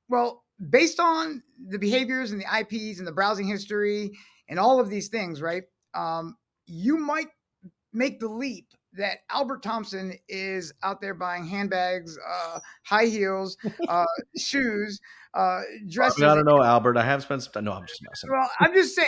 Well, 0.08 0.43
based 0.69 1.02
on 1.02 1.43
the 1.67 1.80
behaviors 1.80 2.32
and 2.32 2.41
the 2.41 2.60
IPs 2.60 2.99
and 2.99 3.08
the 3.08 3.12
browsing 3.12 3.47
history 3.47 4.12
and 4.47 4.58
all 4.58 4.80
of 4.80 4.89
these 4.89 5.10
things, 5.10 5.41
right? 5.41 5.63
Um, 5.93 6.38
you 6.65 6.97
might 6.97 7.28
make 7.91 8.21
the 8.21 8.30
leap 8.30 8.67
that 8.97 9.19
Albert 9.29 9.63
Thompson 9.63 10.13
is 10.27 10.73
out 10.84 11.01
there 11.01 11.13
buying 11.13 11.45
handbags, 11.45 12.17
uh, 12.17 12.60
high 12.84 13.06
heels, 13.06 13.58
uh, 13.88 14.06
shoes, 14.38 14.99
uh, 15.34 15.62
dresses. 15.89 16.21
I, 16.21 16.25
mean, 16.25 16.32
I 16.32 16.36
don't 16.36 16.45
know, 16.45 16.63
Albert. 16.63 16.97
I 16.97 17.03
have 17.03 17.23
spent 17.23 17.43
some 17.43 17.53
time. 17.53 17.65
No, 17.65 17.73
I'm 17.73 17.86
just 17.86 18.01
messing. 18.03 18.29
Well, 18.32 18.49
I'm 18.60 18.73
just 18.73 18.95
saying. 18.95 19.08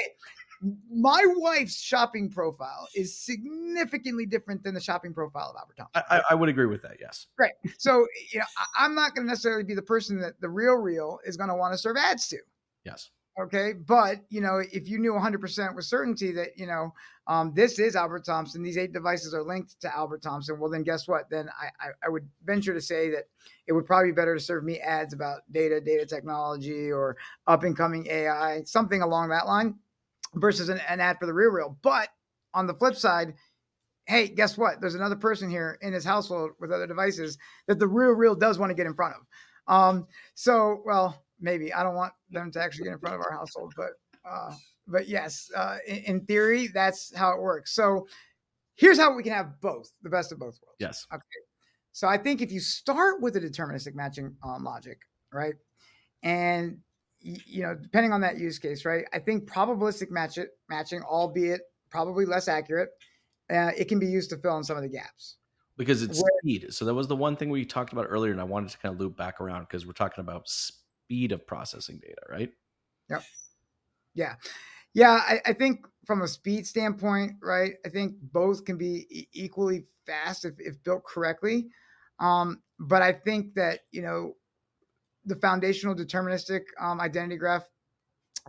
My 0.90 1.22
wife's 1.36 1.80
shopping 1.80 2.32
profile 2.32 2.88
is 2.96 3.16
significantly 3.20 4.26
different 4.26 4.64
than 4.64 4.74
the 4.74 4.82
shopping 4.82 5.14
profile 5.14 5.50
of 5.50 5.58
Albert 5.60 5.76
Thompson. 5.78 6.04
I, 6.10 6.22
I 6.32 6.34
would 6.34 6.50
agree 6.50 6.66
with 6.66 6.82
that. 6.84 6.96
Yes. 7.00 7.28
Great. 7.38 7.52
So, 7.78 8.08
you 8.32 8.40
know, 8.40 8.46
I, 8.58 8.86
I'm 8.86 8.96
not 8.96 9.14
going 9.14 9.28
to 9.28 9.30
necessarily 9.30 9.66
be 9.66 9.76
the 9.76 9.84
person 9.84 10.20
that 10.22 10.40
the 10.40 10.48
RealReal 10.48 11.18
is 11.26 11.36
going 11.36 11.50
to 11.50 11.56
want 11.56 11.74
to 11.74 11.78
serve 11.78 11.98
ads 11.98 12.30
to. 12.30 12.38
Yes. 12.86 13.12
Okay. 13.40 13.74
But, 13.74 14.22
you 14.30 14.42
know, 14.42 14.62
if 14.72 14.88
you 14.88 14.98
knew 14.98 15.12
100% 15.12 15.76
with 15.76 15.86
certainty 15.86 16.32
that, 16.32 16.58
you 16.58 16.66
know, 16.66 16.94
um, 17.28 17.54
this 17.56 17.80
is 17.80 17.96
Albert 17.96 18.26
Thompson, 18.26 18.62
these 18.62 18.78
eight 18.78 18.94
devices 18.94 19.34
are 19.34 19.44
linked 19.44 19.80
to 19.82 19.96
Albert 19.96 20.22
Thompson, 20.22 20.60
well, 20.60 20.70
then 20.70 20.84
guess 20.84 21.08
what? 21.08 21.30
Then 21.30 21.50
I, 21.60 21.88
I, 21.88 21.90
I 22.06 22.10
would 22.10 22.28
venture 22.46 22.74
to 22.74 22.82
say 22.82 23.10
that 23.10 23.24
it 23.68 23.74
would 23.74 23.86
probably 23.86 24.12
be 24.12 24.16
better 24.16 24.36
to 24.36 24.40
serve 24.40 24.64
me 24.64 24.80
ads 24.80 25.14
about 25.14 25.42
data, 25.52 25.82
data 25.82 26.06
technology, 26.06 26.92
or 26.92 27.18
up 27.48 27.64
and 27.64 27.76
coming 27.76 28.06
AI, 28.08 28.62
something 28.66 29.02
along 29.02 29.30
that 29.30 29.48
line 29.48 29.76
versus 30.36 30.70
an, 30.70 30.80
an 30.88 31.00
ad 31.00 31.18
for 31.20 31.26
the 31.26 31.32
RealReal. 31.32 31.76
But 31.82 32.10
on 32.54 32.68
the 32.68 32.74
flip 32.76 32.96
side, 32.96 33.34
hey, 34.06 34.28
guess 34.28 34.58
what? 34.58 34.80
There's 34.80 34.96
another 34.96 35.16
person 35.16 35.50
here 35.50 35.80
in 35.82 35.94
his 35.94 36.06
household 36.06 36.52
with 36.60 36.72
other 36.72 36.88
devices 36.88 37.38
that 37.68 37.80
the 37.80 37.88
RealReal 37.88 38.40
does 38.40 38.60
want 38.60 38.70
to 38.70 38.76
get 38.76 38.86
in 38.86 38.94
front 38.94 39.16
of. 39.16 39.74
Um, 39.74 40.08
so, 40.36 40.84
well, 40.86 41.24
maybe 41.40 41.74
I 41.74 41.82
don't 41.82 41.96
want 41.96 42.14
them 42.30 42.52
to 42.52 42.62
actually 42.62 42.86
get 42.86 42.94
in 42.94 43.00
front 43.00 43.16
of 43.16 43.22
our 43.22 43.32
household, 43.32 43.74
but 43.76 43.92
uh, 44.30 44.54
but 44.88 45.08
yes, 45.08 45.50
uh, 45.56 45.78
in, 45.88 45.98
in, 45.98 46.26
theory, 46.26 46.68
that's 46.68 47.16
how 47.16 47.32
it 47.32 47.42
works. 47.42 47.74
So 47.74 48.08
here's 48.76 49.00
how 49.00 49.16
we 49.16 49.24
can 49.24 49.34
have 49.34 49.60
both, 49.62 49.92
the 50.04 50.10
best 50.10 50.32
of 50.32 50.40
both 50.40 50.60
worlds. 50.64 50.78
Yes. 50.80 51.08
Okay. 51.14 51.22
So 51.92 52.08
I 52.08 52.18
think 52.18 52.42
if 52.42 52.52
you 52.52 52.60
start 52.60 53.22
with 53.22 53.36
a 53.38 53.40
deterministic 53.40 53.96
matching 53.96 54.36
um, 54.44 54.64
logic, 54.64 55.00
right, 55.32 55.56
and 56.24 56.80
you 57.22 57.64
know, 57.64 57.74
depending 57.74 58.12
on 58.12 58.22
that 58.22 58.38
use 58.38 58.60
case, 58.60 58.86
right, 58.86 59.06
I 59.14 59.20
think 59.20 59.50
probabilistic 59.50 60.12
match 60.12 60.38
it, 60.38 60.50
matching, 60.70 61.02
albeit 61.02 61.62
probably 61.90 62.26
less 62.26 62.48
accurate, 62.48 62.90
uh, 63.50 63.72
it 63.78 63.86
can 63.86 63.98
be 63.98 64.06
used 64.06 64.30
to 64.32 64.38
fill 64.38 64.58
in 64.58 64.64
some 64.64 64.78
of 64.78 64.84
the 64.84 64.90
gaps 64.90 65.38
because 65.78 66.04
it's 66.04 66.22
Where, 66.22 66.32
speed. 66.40 66.74
So 66.74 66.86
that 66.86 66.94
was 66.94 67.08
the 67.08 67.16
one 67.16 67.36
thing 67.36 67.50
we 67.50 67.66
talked 67.66 67.94
about 67.94 68.08
earlier, 68.10 68.32
and 68.32 68.42
I 68.42 68.46
wanted 68.46 68.70
to 68.72 68.78
kind 68.78 68.94
of 68.94 69.00
loop 69.00 69.18
back 69.18 69.42
around 69.42 69.62
because 69.62 69.86
we're 69.86 69.94
talking 69.94 70.22
about 70.22 70.48
speed 70.48 71.32
of 71.32 71.46
processing 71.46 72.00
data, 72.02 72.22
right? 72.30 72.52
Yep. 73.10 73.24
Yeah. 74.14 74.36
Yeah. 74.96 75.22
I, 75.28 75.42
I 75.46 75.54
think 75.54 75.86
from 76.06 76.24
a 76.24 76.28
speed 76.28 76.66
standpoint, 76.66 77.34
right, 77.44 77.74
I 77.86 77.90
think 77.90 78.16
both 78.32 78.66
can 78.66 78.78
be 78.78 79.28
equally 79.34 79.86
fast 80.08 80.46
if, 80.46 80.54
if 80.58 80.82
built 80.84 81.04
correctly. 81.06 81.68
Um, 82.20 82.62
but 82.80 83.02
I 83.02 83.12
think 83.12 83.54
that, 83.56 83.82
you 83.92 84.02
know, 84.02 84.34
the 85.26 85.36
foundational 85.36 85.96
deterministic 85.96 86.62
um, 86.80 87.02
identity 87.02 87.38
graph 87.38 87.68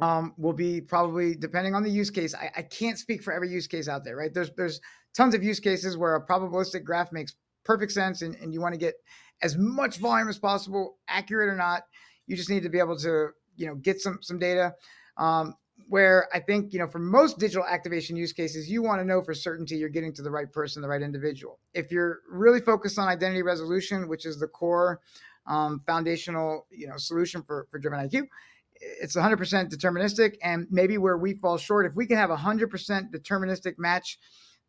um, 0.00 0.34
will 0.36 0.52
be 0.52 0.80
probably 0.80 1.34
depending 1.34 1.74
on 1.74 1.82
the 1.82 1.90
use 1.90 2.10
case. 2.10 2.34
I, 2.34 2.50
I, 2.56 2.62
can't 2.62 2.98
speak 2.98 3.22
for 3.22 3.32
every 3.32 3.48
use 3.48 3.66
case 3.66 3.88
out 3.88 4.04
there, 4.04 4.14
right? 4.14 4.32
There's 4.32 4.50
there's 4.56 4.80
tons 5.16 5.34
of 5.34 5.42
use 5.42 5.58
cases 5.58 5.96
where 5.96 6.16
a 6.16 6.26
probabilistic 6.26 6.84
graph 6.84 7.12
makes 7.12 7.34
perfect 7.64 7.92
sense, 7.92 8.20
and, 8.20 8.34
and 8.36 8.52
you 8.52 8.60
want 8.60 8.74
to 8.74 8.78
get 8.78 8.94
as 9.42 9.56
much 9.56 9.96
volume 9.96 10.28
as 10.28 10.38
possible, 10.38 10.98
accurate 11.08 11.48
or 11.48 11.56
not. 11.56 11.84
You 12.26 12.36
just 12.36 12.50
need 12.50 12.62
to 12.62 12.68
be 12.68 12.78
able 12.78 12.98
to 12.98 13.30
you 13.56 13.66
know 13.66 13.74
get 13.76 14.00
some 14.00 14.18
some 14.20 14.38
data. 14.38 14.74
Um, 15.16 15.54
where 15.88 16.28
I 16.34 16.40
think, 16.40 16.72
you 16.72 16.78
know, 16.78 16.88
for 16.88 16.98
most 16.98 17.38
digital 17.38 17.64
activation 17.64 18.16
use 18.16 18.32
cases, 18.32 18.68
you 18.68 18.82
want 18.82 19.00
to 19.00 19.04
know 19.04 19.22
for 19.22 19.34
certainty 19.34 19.76
you're 19.76 19.88
getting 19.88 20.12
to 20.14 20.22
the 20.22 20.30
right 20.30 20.52
person, 20.52 20.82
the 20.82 20.88
right 20.88 21.02
individual. 21.02 21.60
If 21.74 21.92
you're 21.92 22.20
really 22.28 22.60
focused 22.60 22.98
on 22.98 23.08
identity 23.08 23.42
resolution, 23.42 24.08
which 24.08 24.26
is 24.26 24.38
the 24.38 24.48
core 24.48 25.00
um, 25.46 25.82
foundational, 25.86 26.66
you 26.70 26.88
know, 26.88 26.96
solution 26.96 27.42
for, 27.42 27.68
for 27.70 27.78
driven 27.78 28.00
IQ, 28.00 28.26
it's 28.74 29.16
100% 29.16 29.36
deterministic. 29.70 30.34
And 30.42 30.66
maybe 30.70 30.98
where 30.98 31.16
we 31.16 31.34
fall 31.34 31.56
short, 31.56 31.86
if 31.86 31.94
we 31.94 32.06
can 32.06 32.16
have 32.16 32.30
100% 32.30 33.10
deterministic 33.14 33.74
match 33.78 34.18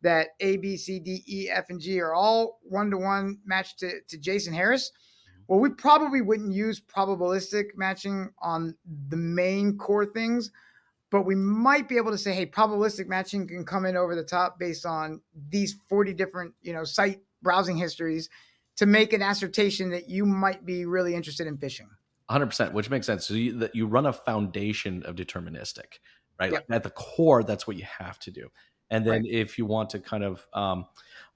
that 0.02 0.28
A, 0.38 0.56
B, 0.58 0.76
C, 0.76 1.00
D, 1.00 1.24
E, 1.26 1.50
F, 1.50 1.64
and 1.68 1.80
G 1.80 2.00
are 2.00 2.14
all 2.14 2.60
one 2.62 2.90
to 2.90 2.96
one 2.96 3.38
matched 3.44 3.80
to, 3.80 3.90
to 4.08 4.18
Jason 4.18 4.54
Harris, 4.54 4.92
well, 5.48 5.58
we 5.58 5.70
probably 5.70 6.20
wouldn't 6.20 6.52
use 6.52 6.80
probabilistic 6.80 7.70
matching 7.74 8.30
on 8.40 8.76
the 9.08 9.16
main 9.16 9.78
core 9.78 10.06
things 10.06 10.52
but 11.10 11.22
we 11.22 11.34
might 11.34 11.88
be 11.88 11.96
able 11.96 12.10
to 12.10 12.18
say, 12.18 12.32
hey, 12.32 12.46
probabilistic 12.46 13.06
matching 13.06 13.48
can 13.48 13.64
come 13.64 13.86
in 13.86 13.96
over 13.96 14.14
the 14.14 14.24
top 14.24 14.58
based 14.58 14.84
on 14.84 15.20
these 15.48 15.76
40 15.88 16.12
different, 16.14 16.54
you 16.60 16.72
know, 16.72 16.84
site 16.84 17.20
browsing 17.42 17.76
histories 17.76 18.28
to 18.76 18.86
make 18.86 19.12
an 19.12 19.22
assertion 19.22 19.90
that 19.90 20.08
you 20.08 20.24
might 20.24 20.64
be 20.64 20.84
really 20.84 21.14
interested 21.14 21.46
in 21.46 21.56
fishing. 21.56 21.88
100%, 22.30 22.72
which 22.72 22.90
makes 22.90 23.06
sense. 23.06 23.26
So 23.26 23.34
you, 23.34 23.58
that 23.58 23.74
you 23.74 23.86
run 23.86 24.06
a 24.06 24.12
foundation 24.12 25.02
of 25.04 25.16
deterministic, 25.16 25.98
right? 26.38 26.52
Yep. 26.52 26.64
Like 26.68 26.76
at 26.76 26.82
the 26.82 26.90
core, 26.90 27.42
that's 27.42 27.66
what 27.66 27.76
you 27.76 27.86
have 27.98 28.18
to 28.20 28.30
do. 28.30 28.48
And 28.90 29.06
then 29.06 29.22
right. 29.22 29.30
if 29.30 29.58
you 29.58 29.66
want 29.66 29.90
to 29.90 29.98
kind 29.98 30.24
of, 30.24 30.46
um, 30.52 30.86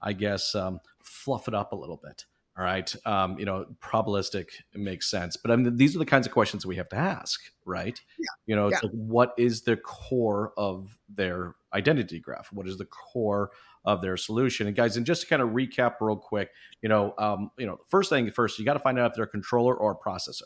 I 0.01 0.13
guess, 0.13 0.55
um, 0.55 0.79
fluff 1.03 1.47
it 1.47 1.53
up 1.53 1.71
a 1.71 1.75
little 1.75 1.99
bit, 2.03 2.25
all 2.57 2.63
right. 2.63 2.95
Um, 3.05 3.39
you 3.39 3.45
know, 3.45 3.65
probabilistic 3.81 4.49
makes 4.75 5.09
sense, 5.09 5.37
but 5.37 5.49
I 5.49 5.55
mean, 5.55 5.75
these 5.75 5.95
are 5.95 5.99
the 5.99 6.05
kinds 6.05 6.27
of 6.27 6.33
questions 6.33 6.65
we 6.65 6.75
have 6.75 6.89
to 6.89 6.95
ask, 6.95 7.41
right? 7.65 7.99
Yeah. 8.19 8.25
You 8.45 8.55
know, 8.55 8.67
it's 8.67 8.83
yeah. 8.83 8.89
like, 8.89 8.95
what 8.95 9.33
is 9.37 9.63
the 9.63 9.77
core 9.77 10.53
of 10.55 10.97
their 11.09 11.55
identity 11.73 12.19
graph? 12.19 12.53
What 12.53 12.67
is 12.67 12.77
the 12.77 12.85
core 12.85 13.51
of 13.85 14.01
their 14.01 14.17
solution? 14.17 14.67
And 14.67 14.75
guys, 14.75 14.97
and 14.97 15.05
just 15.05 15.21
to 15.21 15.27
kind 15.27 15.41
of 15.41 15.49
recap 15.49 15.95
real 15.99 16.15
quick, 16.15 16.51
you 16.81 16.89
know, 16.89 17.15
um, 17.17 17.49
you 17.57 17.65
know, 17.65 17.79
first 17.87 18.09
thing 18.09 18.29
first, 18.29 18.59
you 18.59 18.65
got 18.65 18.73
to 18.73 18.79
find 18.79 18.99
out 18.99 19.11
if 19.11 19.15
they're 19.15 19.25
a 19.25 19.27
controller 19.27 19.75
or 19.75 19.91
a 19.91 19.95
processor. 19.95 20.43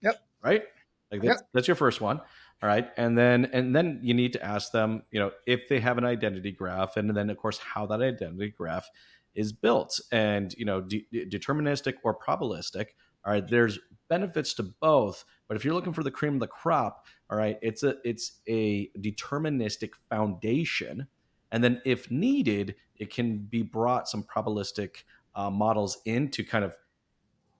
Yep. 0.00 0.24
Right. 0.42 0.62
Like 1.10 1.20
that's, 1.20 1.40
yep. 1.40 1.48
that's 1.52 1.68
your 1.68 1.76
first 1.76 2.00
one. 2.00 2.22
All 2.62 2.68
right. 2.68 2.90
And 2.96 3.18
then, 3.18 3.46
and 3.52 3.74
then 3.74 3.98
you 4.02 4.14
need 4.14 4.32
to 4.34 4.44
ask 4.44 4.70
them, 4.70 5.02
you 5.10 5.18
know, 5.18 5.32
if 5.46 5.68
they 5.68 5.80
have 5.80 5.98
an 5.98 6.04
identity 6.04 6.52
graph, 6.52 6.96
and 6.96 7.14
then 7.16 7.28
of 7.28 7.36
course 7.36 7.58
how 7.58 7.86
that 7.86 8.00
identity 8.00 8.50
graph 8.56 8.88
is 9.34 9.52
built. 9.52 10.00
And 10.10 10.54
you 10.56 10.64
know 10.64 10.80
de- 10.80 11.06
deterministic 11.12 11.94
or 12.04 12.18
probabilistic 12.18 12.86
all 13.24 13.32
right 13.32 13.46
there's 13.48 13.78
benefits 14.08 14.54
to 14.54 14.62
both. 14.62 15.24
But 15.48 15.56
if 15.56 15.64
you're 15.64 15.74
looking 15.74 15.92
for 15.92 16.02
the 16.02 16.10
cream 16.10 16.34
of 16.34 16.40
the 16.40 16.46
crop 16.46 17.06
all 17.30 17.38
right 17.38 17.58
it's 17.62 17.82
a 17.82 17.96
it's 18.04 18.40
a 18.48 18.88
deterministic 18.98 19.90
foundation. 20.10 21.06
And 21.50 21.62
then 21.62 21.80
if 21.84 22.10
needed 22.10 22.74
it 22.96 23.10
can 23.12 23.38
be 23.38 23.62
brought 23.62 24.08
some 24.08 24.22
probabilistic 24.22 25.04
uh, 25.34 25.50
models 25.50 25.98
in 26.04 26.30
to 26.30 26.44
kind 26.44 26.64
of 26.64 26.76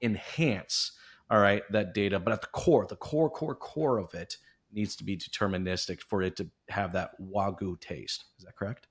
enhance 0.03 0.93
all 1.31 1.39
right 1.39 1.63
that 1.73 1.95
data. 1.95 2.19
But 2.19 2.35
at 2.35 2.41
the 2.43 2.49
core 2.49 2.87
the 2.87 2.97
core 2.97 3.31
core 3.31 3.55
core 3.55 3.99
of 3.99 4.13
it 4.15 4.37
needs 4.73 4.97
to 4.97 5.05
be 5.05 5.17
deterministic 5.17 6.01
for 6.01 6.23
it 6.23 6.37
to 6.37 6.49
have 6.69 6.93
that 6.93 7.11
wagyu 7.21 7.79
taste 7.81 8.25
is 8.39 8.45
that 8.45 8.57
correct 8.57 8.89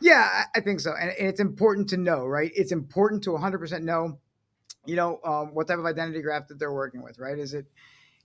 yeah, 0.00 0.44
I 0.56 0.60
think 0.60 0.80
so. 0.80 0.94
And, 0.98 1.12
it's 1.18 1.40
important 1.40 1.88
to 1.90 1.96
know, 1.96 2.26
right? 2.26 2.50
It's 2.54 2.72
important 2.72 3.22
to 3.24 3.30
100% 3.30 3.82
know, 3.82 4.18
you 4.86 4.96
know, 4.96 5.20
um, 5.24 5.54
what 5.54 5.68
type 5.68 5.78
of 5.78 5.84
identity 5.84 6.22
graph 6.22 6.48
that 6.48 6.58
they're 6.58 6.72
working 6.72 7.02
with, 7.02 7.18
right? 7.18 7.38
Is 7.38 7.54
it 7.54 7.66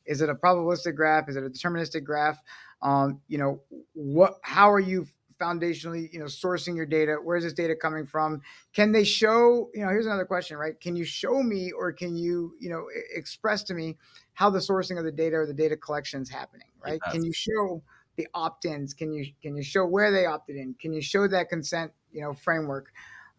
is 0.05 0.21
it 0.21 0.29
a 0.29 0.35
probabilistic 0.35 0.95
graph? 0.95 1.27
Is 1.29 1.35
it 1.35 1.43
a 1.43 1.49
deterministic 1.49 2.03
graph? 2.03 2.39
Um, 2.81 3.21
you 3.27 3.37
know, 3.37 3.61
what 3.93 4.35
how 4.41 4.71
are 4.71 4.79
you 4.79 5.07
foundationally, 5.39 6.11
you 6.11 6.19
know, 6.19 6.25
sourcing 6.25 6.75
your 6.75 6.85
data? 6.85 7.17
Where's 7.23 7.43
this 7.43 7.53
data 7.53 7.75
coming 7.75 8.05
from? 8.05 8.41
Can 8.73 8.91
they 8.91 9.03
show, 9.03 9.69
you 9.73 9.83
know, 9.83 9.89
here's 9.89 10.05
another 10.05 10.25
question, 10.25 10.57
right? 10.57 10.79
Can 10.79 10.95
you 10.95 11.05
show 11.05 11.41
me 11.43 11.71
or 11.71 11.91
can 11.91 12.15
you, 12.15 12.55
you 12.59 12.69
know, 12.69 12.85
express 13.13 13.63
to 13.63 13.73
me 13.73 13.97
how 14.33 14.49
the 14.49 14.59
sourcing 14.59 14.97
of 14.97 15.05
the 15.05 15.11
data 15.11 15.37
or 15.37 15.45
the 15.45 15.53
data 15.53 15.75
collection 15.75 16.21
is 16.21 16.29
happening, 16.29 16.67
right? 16.83 16.99
Can 17.11 17.23
you 17.23 17.33
show 17.33 17.81
the 18.15 18.27
opt-ins? 18.33 18.93
Can 18.93 19.11
you 19.11 19.25
can 19.41 19.55
you 19.55 19.63
show 19.63 19.85
where 19.85 20.11
they 20.11 20.25
opted 20.25 20.55
in? 20.55 20.75
Can 20.79 20.93
you 20.93 21.01
show 21.01 21.27
that 21.27 21.49
consent 21.49 21.91
you 22.11 22.21
know 22.21 22.33
framework? 22.33 22.87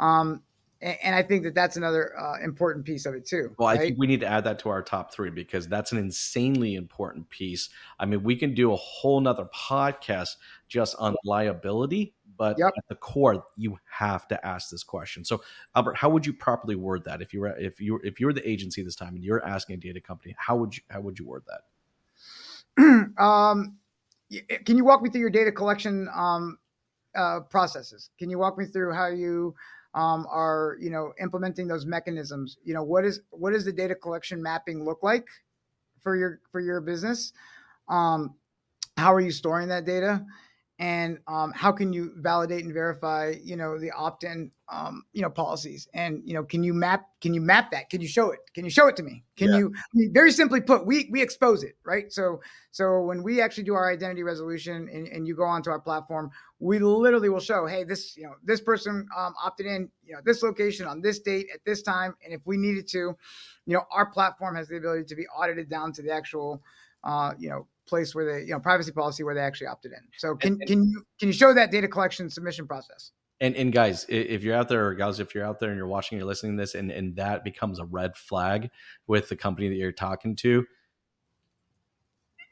Um, 0.00 0.42
and, 0.86 0.96
and 1.02 1.14
I 1.16 1.22
think 1.22 1.42
that 1.42 1.54
that's 1.54 1.76
another 1.76 2.18
uh, 2.18 2.42
important 2.42 2.84
piece 2.84 3.06
of 3.06 3.14
it 3.14 3.26
too. 3.26 3.50
Well, 3.58 3.68
right? 3.68 3.78
I 3.78 3.82
think 3.82 3.98
we 3.98 4.06
need 4.06 4.20
to 4.20 4.26
add 4.26 4.44
that 4.44 4.60
to 4.60 4.68
our 4.68 4.82
top 4.82 5.12
three 5.12 5.30
because 5.30 5.66
that's 5.66 5.90
an 5.90 5.98
insanely 5.98 6.76
important 6.76 7.28
piece. 7.28 7.68
I 7.98 8.06
mean, 8.06 8.22
we 8.22 8.36
can 8.36 8.54
do 8.54 8.72
a 8.72 8.76
whole 8.76 9.20
nother 9.20 9.46
podcast 9.46 10.36
just 10.68 10.94
on 11.00 11.16
liability, 11.24 12.14
but 12.38 12.56
yep. 12.58 12.72
at 12.78 12.84
the 12.88 12.94
core, 12.94 13.44
you 13.56 13.78
have 13.90 14.28
to 14.28 14.46
ask 14.46 14.70
this 14.70 14.84
question. 14.84 15.24
So, 15.24 15.42
Albert, 15.74 15.96
how 15.96 16.08
would 16.08 16.24
you 16.24 16.32
properly 16.32 16.76
word 16.76 17.04
that 17.04 17.20
if 17.20 17.34
you 17.34 17.40
were 17.40 17.56
if 17.58 17.80
you 17.80 18.00
if 18.04 18.20
you're 18.20 18.32
the 18.32 18.48
agency 18.48 18.82
this 18.82 18.94
time 18.94 19.16
and 19.16 19.24
you're 19.24 19.44
asking 19.44 19.74
a 19.74 19.78
data 19.78 20.00
company, 20.00 20.36
how 20.38 20.56
would 20.56 20.76
you 20.76 20.82
how 20.88 21.00
would 21.00 21.18
you 21.18 21.26
word 21.26 21.42
that? 22.76 23.12
um, 23.18 23.76
can 24.64 24.76
you 24.76 24.84
walk 24.84 25.02
me 25.02 25.10
through 25.10 25.20
your 25.20 25.30
data 25.30 25.50
collection 25.50 26.08
um, 26.14 26.58
uh, 27.16 27.40
processes? 27.40 28.10
Can 28.18 28.30
you 28.30 28.38
walk 28.38 28.56
me 28.56 28.66
through 28.66 28.92
how 28.92 29.08
you 29.08 29.54
um, 29.96 30.26
are, 30.30 30.76
you 30.78 30.90
know, 30.90 31.12
implementing 31.20 31.66
those 31.66 31.86
mechanisms? 31.86 32.58
You 32.62 32.74
know, 32.74 32.82
what 32.82 33.04
is 33.04 33.20
what 33.30 33.52
does 33.52 33.64
the 33.64 33.72
data 33.72 33.94
collection 33.94 34.42
mapping 34.42 34.84
look 34.84 35.02
like 35.02 35.26
for 36.02 36.14
your 36.14 36.40
for 36.52 36.60
your 36.60 36.80
business? 36.80 37.32
Um, 37.88 38.34
how 38.96 39.12
are 39.12 39.20
you 39.20 39.32
storing 39.32 39.68
that 39.68 39.86
data? 39.86 40.24
And 40.78 41.18
um, 41.26 41.52
how 41.52 41.72
can 41.72 41.92
you 41.92 42.12
validate 42.16 42.64
and 42.64 42.74
verify 42.74 43.34
you 43.42 43.56
know 43.56 43.78
the 43.78 43.90
opt-in 43.92 44.50
um, 44.70 45.04
you 45.12 45.22
know 45.22 45.30
policies? 45.30 45.88
And 45.94 46.22
you 46.24 46.34
know 46.34 46.44
can 46.44 46.62
you 46.62 46.74
map 46.74 47.06
can 47.20 47.32
you 47.32 47.40
map 47.40 47.70
that? 47.70 47.88
Can 47.88 48.00
you 48.00 48.08
show 48.08 48.30
it? 48.30 48.40
Can 48.54 48.64
you 48.64 48.70
show 48.70 48.86
it 48.88 48.96
to 48.96 49.02
me? 49.02 49.24
Can 49.36 49.50
yeah. 49.50 49.58
you 49.58 49.72
I 49.74 49.80
mean, 49.94 50.12
very 50.12 50.32
simply 50.32 50.60
put 50.60 50.86
we 50.86 51.08
we 51.10 51.22
expose 51.22 51.62
it 51.62 51.76
right? 51.84 52.12
So 52.12 52.40
so 52.72 53.00
when 53.00 53.22
we 53.22 53.40
actually 53.40 53.64
do 53.64 53.74
our 53.74 53.90
identity 53.90 54.22
resolution 54.22 54.88
and, 54.92 55.08
and 55.08 55.26
you 55.26 55.34
go 55.34 55.44
onto 55.44 55.70
our 55.70 55.80
platform 55.80 56.30
we 56.58 56.78
literally 56.78 57.28
will 57.28 57.40
show 57.40 57.66
hey 57.66 57.84
this 57.84 58.16
you 58.16 58.24
know 58.24 58.34
this 58.42 58.60
person 58.60 59.06
um, 59.16 59.34
opted 59.42 59.66
in 59.66 59.88
you 60.04 60.14
know 60.14 60.20
this 60.24 60.42
location 60.42 60.86
on 60.86 61.00
this 61.00 61.20
date 61.20 61.46
at 61.54 61.60
this 61.64 61.82
time 61.82 62.14
and 62.24 62.32
if 62.32 62.40
we 62.44 62.56
needed 62.56 62.86
to 62.88 62.98
you 62.98 63.74
know 63.74 63.82
our 63.90 64.06
platform 64.06 64.56
has 64.56 64.68
the 64.68 64.76
ability 64.76 65.04
to 65.04 65.14
be 65.14 65.26
audited 65.28 65.68
down 65.68 65.92
to 65.92 66.02
the 66.02 66.10
actual 66.10 66.62
uh, 67.04 67.32
you 67.38 67.48
know 67.48 67.66
place 67.86 68.14
where 68.14 68.24
they, 68.24 68.46
you 68.46 68.52
know, 68.52 68.60
privacy 68.60 68.92
policy 68.92 69.22
where 69.22 69.34
they 69.34 69.40
actually 69.40 69.68
opted 69.68 69.92
in. 69.92 70.00
So 70.16 70.34
can 70.34 70.58
can 70.58 70.84
you 70.84 71.04
can 71.18 71.28
you 71.28 71.32
show 71.32 71.54
that 71.54 71.70
data 71.70 71.88
collection 71.88 72.30
submission 72.30 72.66
process? 72.66 73.12
And 73.40 73.54
and 73.56 73.72
guys, 73.72 74.06
if 74.08 74.42
you're 74.42 74.56
out 74.56 74.68
there, 74.68 74.86
or 74.86 74.94
guys, 74.94 75.20
if 75.20 75.34
you're 75.34 75.44
out 75.44 75.60
there 75.60 75.70
and 75.70 75.76
you're 75.76 75.86
watching, 75.86 76.18
you're 76.18 76.26
listening 76.26 76.56
to 76.56 76.62
this, 76.62 76.74
and 76.74 76.90
and 76.90 77.16
that 77.16 77.44
becomes 77.44 77.78
a 77.78 77.84
red 77.84 78.16
flag 78.16 78.70
with 79.06 79.28
the 79.28 79.36
company 79.36 79.68
that 79.68 79.76
you're 79.76 79.92
talking 79.92 80.36
to, 80.36 80.64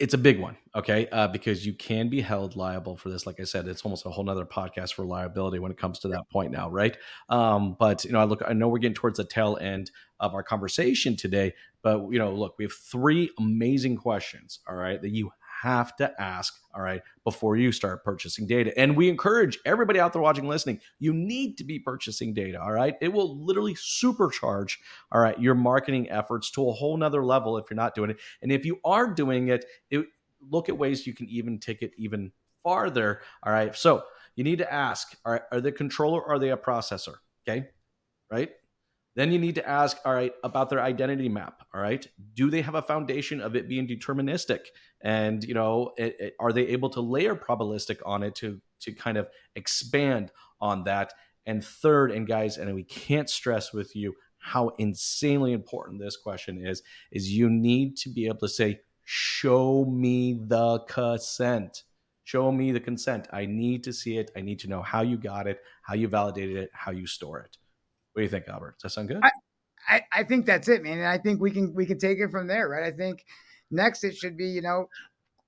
it's 0.00 0.14
a 0.14 0.18
big 0.18 0.40
one, 0.40 0.56
okay? 0.74 1.06
Uh, 1.12 1.28
because 1.28 1.64
you 1.64 1.72
can 1.72 2.08
be 2.08 2.20
held 2.20 2.56
liable 2.56 2.96
for 2.96 3.10
this. 3.10 3.26
Like 3.26 3.38
I 3.38 3.44
said, 3.44 3.68
it's 3.68 3.82
almost 3.82 4.06
a 4.06 4.10
whole 4.10 4.24
nother 4.24 4.44
podcast 4.44 4.94
for 4.94 5.04
liability 5.04 5.58
when 5.58 5.70
it 5.70 5.78
comes 5.78 6.00
to 6.00 6.08
that 6.08 6.28
point 6.30 6.50
now, 6.50 6.68
right? 6.68 6.96
Um, 7.28 7.76
but 7.78 8.04
you 8.04 8.12
know, 8.12 8.18
I 8.18 8.24
look, 8.24 8.42
I 8.46 8.52
know 8.52 8.68
we're 8.68 8.78
getting 8.78 8.94
towards 8.94 9.18
the 9.18 9.24
tail 9.24 9.56
end 9.60 9.90
of 10.18 10.34
our 10.34 10.42
conversation 10.42 11.16
today, 11.16 11.54
but 11.84 12.10
you 12.10 12.18
know, 12.18 12.32
look, 12.32 12.56
we 12.58 12.64
have 12.64 12.72
three 12.72 13.30
amazing 13.38 13.96
questions, 13.96 14.58
all 14.66 14.74
right, 14.74 15.00
that 15.02 15.10
you 15.10 15.30
have 15.62 15.94
to 15.96 16.20
ask, 16.20 16.54
all 16.74 16.82
right, 16.82 17.02
before 17.24 17.56
you 17.56 17.72
start 17.72 18.02
purchasing 18.02 18.46
data. 18.46 18.76
And 18.78 18.96
we 18.96 19.08
encourage 19.08 19.58
everybody 19.64 20.00
out 20.00 20.14
there 20.14 20.22
watching, 20.22 20.48
listening, 20.48 20.80
you 20.98 21.12
need 21.12 21.58
to 21.58 21.64
be 21.64 21.78
purchasing 21.78 22.32
data, 22.34 22.60
all 22.60 22.72
right? 22.72 22.96
It 23.00 23.12
will 23.12 23.38
literally 23.38 23.74
supercharge, 23.74 24.78
all 25.12 25.20
right, 25.20 25.38
your 25.38 25.54
marketing 25.54 26.10
efforts 26.10 26.50
to 26.52 26.68
a 26.68 26.72
whole 26.72 26.96
nother 26.96 27.24
level 27.24 27.58
if 27.58 27.66
you're 27.70 27.76
not 27.76 27.94
doing 27.94 28.10
it. 28.10 28.18
And 28.42 28.50
if 28.50 28.64
you 28.64 28.80
are 28.84 29.12
doing 29.12 29.48
it, 29.48 29.66
it 29.90 30.06
look 30.50 30.70
at 30.70 30.76
ways 30.76 31.06
you 31.06 31.14
can 31.14 31.28
even 31.28 31.58
take 31.58 31.82
it 31.82 31.92
even 31.98 32.32
farther, 32.62 33.20
all 33.42 33.52
right? 33.52 33.76
So 33.76 34.04
you 34.36 34.44
need 34.44 34.58
to 34.58 34.72
ask, 34.72 35.14
all 35.24 35.32
right, 35.32 35.42
are 35.52 35.60
they 35.60 35.68
a 35.68 35.72
controller 35.72 36.20
or 36.20 36.34
are 36.34 36.38
they 36.38 36.50
a 36.50 36.56
processor? 36.56 37.16
Okay, 37.46 37.68
right? 38.30 38.50
Then 39.14 39.30
you 39.30 39.38
need 39.38 39.54
to 39.54 39.68
ask, 39.68 39.96
all 40.04 40.12
right, 40.12 40.32
about 40.42 40.70
their 40.70 40.80
identity 40.80 41.28
map. 41.28 41.62
All 41.72 41.80
right, 41.80 42.06
do 42.34 42.50
they 42.50 42.62
have 42.62 42.74
a 42.74 42.82
foundation 42.82 43.40
of 43.40 43.54
it 43.54 43.68
being 43.68 43.86
deterministic? 43.86 44.66
And 45.02 45.44
you 45.44 45.54
know, 45.54 45.92
it, 45.96 46.16
it, 46.18 46.34
are 46.40 46.52
they 46.52 46.66
able 46.68 46.90
to 46.90 47.00
layer 47.00 47.36
probabilistic 47.36 47.98
on 48.04 48.22
it 48.22 48.34
to 48.36 48.60
to 48.80 48.92
kind 48.92 49.16
of 49.16 49.28
expand 49.54 50.32
on 50.60 50.84
that? 50.84 51.12
And 51.46 51.64
third, 51.64 52.10
and 52.10 52.26
guys, 52.26 52.56
and 52.56 52.74
we 52.74 52.84
can't 52.84 53.28
stress 53.28 53.72
with 53.72 53.94
you 53.94 54.14
how 54.38 54.70
insanely 54.78 55.52
important 55.52 56.00
this 56.00 56.16
question 56.16 56.66
is. 56.66 56.82
Is 57.12 57.30
you 57.30 57.48
need 57.48 57.96
to 57.98 58.10
be 58.10 58.26
able 58.26 58.38
to 58.38 58.48
say, 58.48 58.80
"Show 59.04 59.84
me 59.84 60.40
the 60.40 60.80
consent." 60.88 61.84
Show 62.26 62.50
me 62.50 62.72
the 62.72 62.80
consent. 62.80 63.28
I 63.34 63.44
need 63.44 63.84
to 63.84 63.92
see 63.92 64.16
it. 64.16 64.30
I 64.34 64.40
need 64.40 64.58
to 64.60 64.66
know 64.66 64.80
how 64.80 65.02
you 65.02 65.18
got 65.18 65.46
it, 65.46 65.60
how 65.82 65.92
you 65.94 66.08
validated 66.08 66.56
it, 66.56 66.70
how 66.72 66.90
you 66.90 67.06
store 67.06 67.40
it. 67.40 67.58
What 68.14 68.20
do 68.20 68.22
you 68.22 68.30
think, 68.30 68.48
Albert? 68.48 68.76
Does 68.78 68.82
that 68.82 68.90
sound 68.90 69.08
good? 69.08 69.20
I, 69.22 69.30
I, 69.88 70.02
I 70.12 70.22
think 70.22 70.46
that's 70.46 70.68
it, 70.68 70.82
man. 70.82 70.98
And 70.98 71.06
I 71.06 71.18
think 71.18 71.40
we 71.40 71.50
can 71.50 71.74
we 71.74 71.84
can 71.84 71.98
take 71.98 72.18
it 72.18 72.30
from 72.30 72.46
there, 72.46 72.68
right? 72.68 72.84
I 72.84 72.96
think 72.96 73.24
next 73.70 74.04
it 74.04 74.16
should 74.16 74.36
be, 74.36 74.46
you 74.46 74.62
know, 74.62 74.88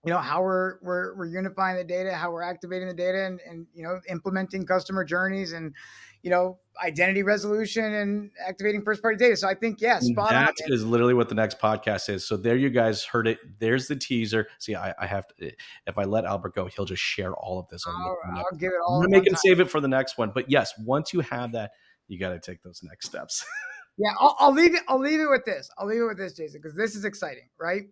you 0.05 0.13
know 0.13 0.19
how 0.19 0.43
we're 0.43 0.79
we're 0.83 1.17
we're 1.17 1.27
unifying 1.27 1.77
the 1.77 1.85
data, 1.85 2.15
how 2.15 2.31
we're 2.31 2.43
activating 2.43 2.87
the 2.89 2.95
data, 2.95 3.25
and 3.25 3.41
and 3.49 3.67
you 3.75 3.83
know 3.83 4.01
implementing 4.09 4.65
customer 4.65 5.05
journeys 5.05 5.53
and 5.53 5.75
you 6.23 6.31
know 6.31 6.59
identity 6.85 7.25
resolution 7.25 7.85
and 7.85 8.31
activating 8.47 8.83
first 8.83 9.03
party 9.03 9.17
data. 9.17 9.37
So 9.37 9.49
I 9.49 9.55
think 9.55 9.81
yeah, 9.81 9.99
spot 9.99 10.31
that 10.31 10.49
on. 10.49 10.55
That 10.59 10.75
is 10.75 10.85
literally 10.85 11.15
what 11.15 11.29
the 11.29 11.35
next 11.35 11.59
podcast 11.59 12.09
is. 12.09 12.27
So 12.27 12.37
there 12.37 12.57
you 12.57 12.71
guys 12.71 13.05
heard 13.05 13.27
it. 13.27 13.39
There's 13.59 13.89
the 13.89 13.97
teaser. 13.97 14.47
See, 14.59 14.77
I, 14.77 14.95
I 14.99 15.07
have 15.07 15.27
to. 15.39 15.53
If 15.87 15.99
I 15.99 16.05
let 16.05 16.25
Albert 16.25 16.55
go, 16.55 16.67
he'll 16.67 16.85
just 16.85 17.03
share 17.03 17.35
all 17.35 17.59
of 17.59 17.69
this. 17.69 17.85
On 17.87 17.95
all 17.95 18.17
right, 18.25 18.39
I'll 18.39 18.59
give 18.59 18.73
it 18.73 18.79
all. 18.87 18.97
I'm 18.97 19.11
gonna 19.11 19.19
make 19.19 19.27
him 19.27 19.37
save 19.37 19.61
it 19.61 19.71
for 19.71 19.81
the 19.81 19.89
next 19.89 20.19
one. 20.19 20.31
But 20.33 20.51
yes, 20.51 20.73
once 20.79 21.13
you 21.13 21.21
have 21.21 21.53
that 21.53 21.73
you 22.09 22.19
got 22.19 22.31
to 22.31 22.41
take 22.41 22.63
those 22.63 22.81
next 22.83 23.07
steps. 23.07 23.45
yeah, 23.99 24.11
I'll, 24.19 24.37
I'll, 24.39 24.53
leave 24.53 24.75
it. 24.75 24.83
I'll 24.89 25.01
leave 25.01 25.21
it 25.21 25.29
with 25.29 25.45
this. 25.45 25.69
I'll 25.79 25.87
leave 25.87 26.01
it 26.01 26.07
with 26.07 26.19
this, 26.19 26.35
Jason, 26.35 26.61
because 26.63 26.77
this 26.77 26.95
is 26.95 27.05
exciting, 27.05 27.49
right? 27.61 27.85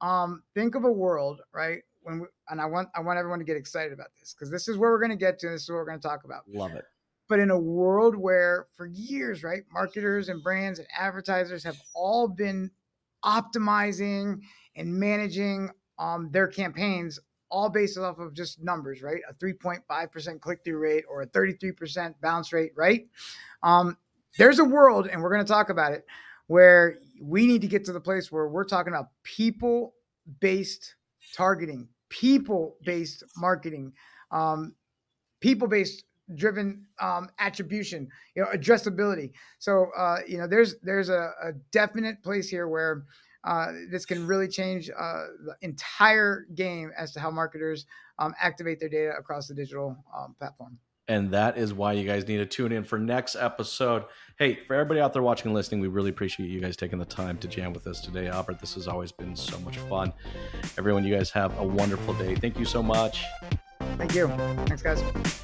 Um, 0.00 0.42
think 0.54 0.74
of 0.74 0.84
a 0.84 0.92
world, 0.92 1.40
right? 1.52 1.80
When 2.02 2.20
we, 2.20 2.26
and 2.50 2.60
I 2.60 2.66
want 2.66 2.88
I 2.94 3.00
want 3.00 3.18
everyone 3.18 3.38
to 3.38 3.44
get 3.46 3.56
excited 3.56 3.92
about 3.92 4.08
this 4.20 4.34
because 4.34 4.50
this 4.50 4.68
is 4.68 4.76
where 4.76 4.90
we're 4.90 5.00
going 5.00 5.10
to 5.10 5.16
get 5.16 5.38
to. 5.38 5.48
This 5.48 5.62
is 5.62 5.70
what 5.70 5.76
we're 5.76 5.86
going 5.86 6.00
to 6.00 6.06
talk 6.06 6.24
about. 6.24 6.42
Love 6.46 6.72
it. 6.72 6.84
But 7.26 7.38
in 7.38 7.50
a 7.50 7.58
world 7.58 8.14
where, 8.14 8.66
for 8.76 8.84
years, 8.84 9.42
right, 9.42 9.62
marketers 9.72 10.28
and 10.28 10.42
brands 10.42 10.78
and 10.78 10.86
advertisers 10.98 11.64
have 11.64 11.78
all 11.94 12.28
been 12.28 12.70
optimizing 13.24 14.40
and 14.76 14.94
managing 14.94 15.70
um, 15.98 16.28
their 16.30 16.48
campaigns 16.48 17.18
all 17.54 17.68
based 17.68 17.96
off 17.96 18.18
of 18.18 18.34
just 18.34 18.60
numbers, 18.60 19.00
right? 19.00 19.20
A 19.30 19.34
3.5% 19.34 20.40
click 20.40 20.58
through 20.64 20.78
rate 20.78 21.04
or 21.08 21.22
a 21.22 21.26
33% 21.28 22.12
bounce 22.20 22.52
rate, 22.52 22.72
right? 22.74 23.06
Um, 23.62 23.96
there's 24.36 24.58
a 24.58 24.64
world, 24.64 25.06
and 25.06 25.22
we're 25.22 25.32
going 25.32 25.46
to 25.46 25.50
talk 25.50 25.70
about 25.70 25.92
it, 25.92 26.04
where 26.48 26.98
we 27.22 27.46
need 27.46 27.60
to 27.60 27.68
get 27.68 27.84
to 27.84 27.92
the 27.92 28.00
place 28.00 28.32
where 28.32 28.48
we're 28.48 28.64
talking 28.64 28.92
about 28.92 29.10
people 29.22 29.94
based 30.40 30.96
targeting, 31.32 31.86
people 32.08 32.76
based 32.84 33.22
marketing, 33.36 33.92
um, 34.32 34.74
people 35.40 35.68
based 35.68 36.04
driven 36.34 36.84
um, 37.00 37.30
attribution, 37.38 38.08
you 38.34 38.42
know, 38.42 38.48
addressability. 38.48 39.30
So, 39.60 39.90
uh, 39.96 40.18
you 40.26 40.38
know, 40.38 40.48
there's 40.48 40.74
there's 40.82 41.08
a, 41.08 41.30
a 41.40 41.52
definite 41.70 42.20
place 42.24 42.48
here 42.48 42.66
where 42.66 43.04
uh, 43.44 43.72
this 43.90 44.06
can 44.06 44.26
really 44.26 44.48
change 44.48 44.90
uh, 44.90 45.24
the 45.44 45.54
entire 45.60 46.46
game 46.54 46.90
as 46.96 47.12
to 47.12 47.20
how 47.20 47.30
marketers 47.30 47.86
um, 48.18 48.34
activate 48.40 48.80
their 48.80 48.88
data 48.88 49.12
across 49.18 49.48
the 49.48 49.54
digital 49.54 49.96
um, 50.16 50.34
platform. 50.38 50.78
And 51.06 51.32
that 51.32 51.58
is 51.58 51.74
why 51.74 51.92
you 51.92 52.06
guys 52.06 52.26
need 52.26 52.38
to 52.38 52.46
tune 52.46 52.72
in 52.72 52.82
for 52.82 52.98
next 52.98 53.36
episode. 53.36 54.04
Hey, 54.38 54.60
for 54.66 54.72
everybody 54.72 55.00
out 55.00 55.12
there 55.12 55.22
watching 55.22 55.48
and 55.48 55.54
listening, 55.54 55.82
we 55.82 55.88
really 55.88 56.08
appreciate 56.08 56.48
you 56.48 56.60
guys 56.60 56.76
taking 56.76 56.98
the 56.98 57.04
time 57.04 57.36
to 57.38 57.48
jam 57.48 57.74
with 57.74 57.86
us 57.86 58.00
today. 58.00 58.28
Albert, 58.28 58.58
this 58.58 58.74
has 58.74 58.88
always 58.88 59.12
been 59.12 59.36
so 59.36 59.58
much 59.60 59.76
fun. 59.76 60.14
Everyone, 60.78 61.04
you 61.04 61.14
guys 61.14 61.30
have 61.32 61.58
a 61.58 61.64
wonderful 61.64 62.14
day. 62.14 62.34
Thank 62.36 62.58
you 62.58 62.64
so 62.64 62.82
much. 62.82 63.22
Thank 63.98 64.14
you. 64.14 64.28
Thanks, 64.66 64.80
guys. 64.80 65.43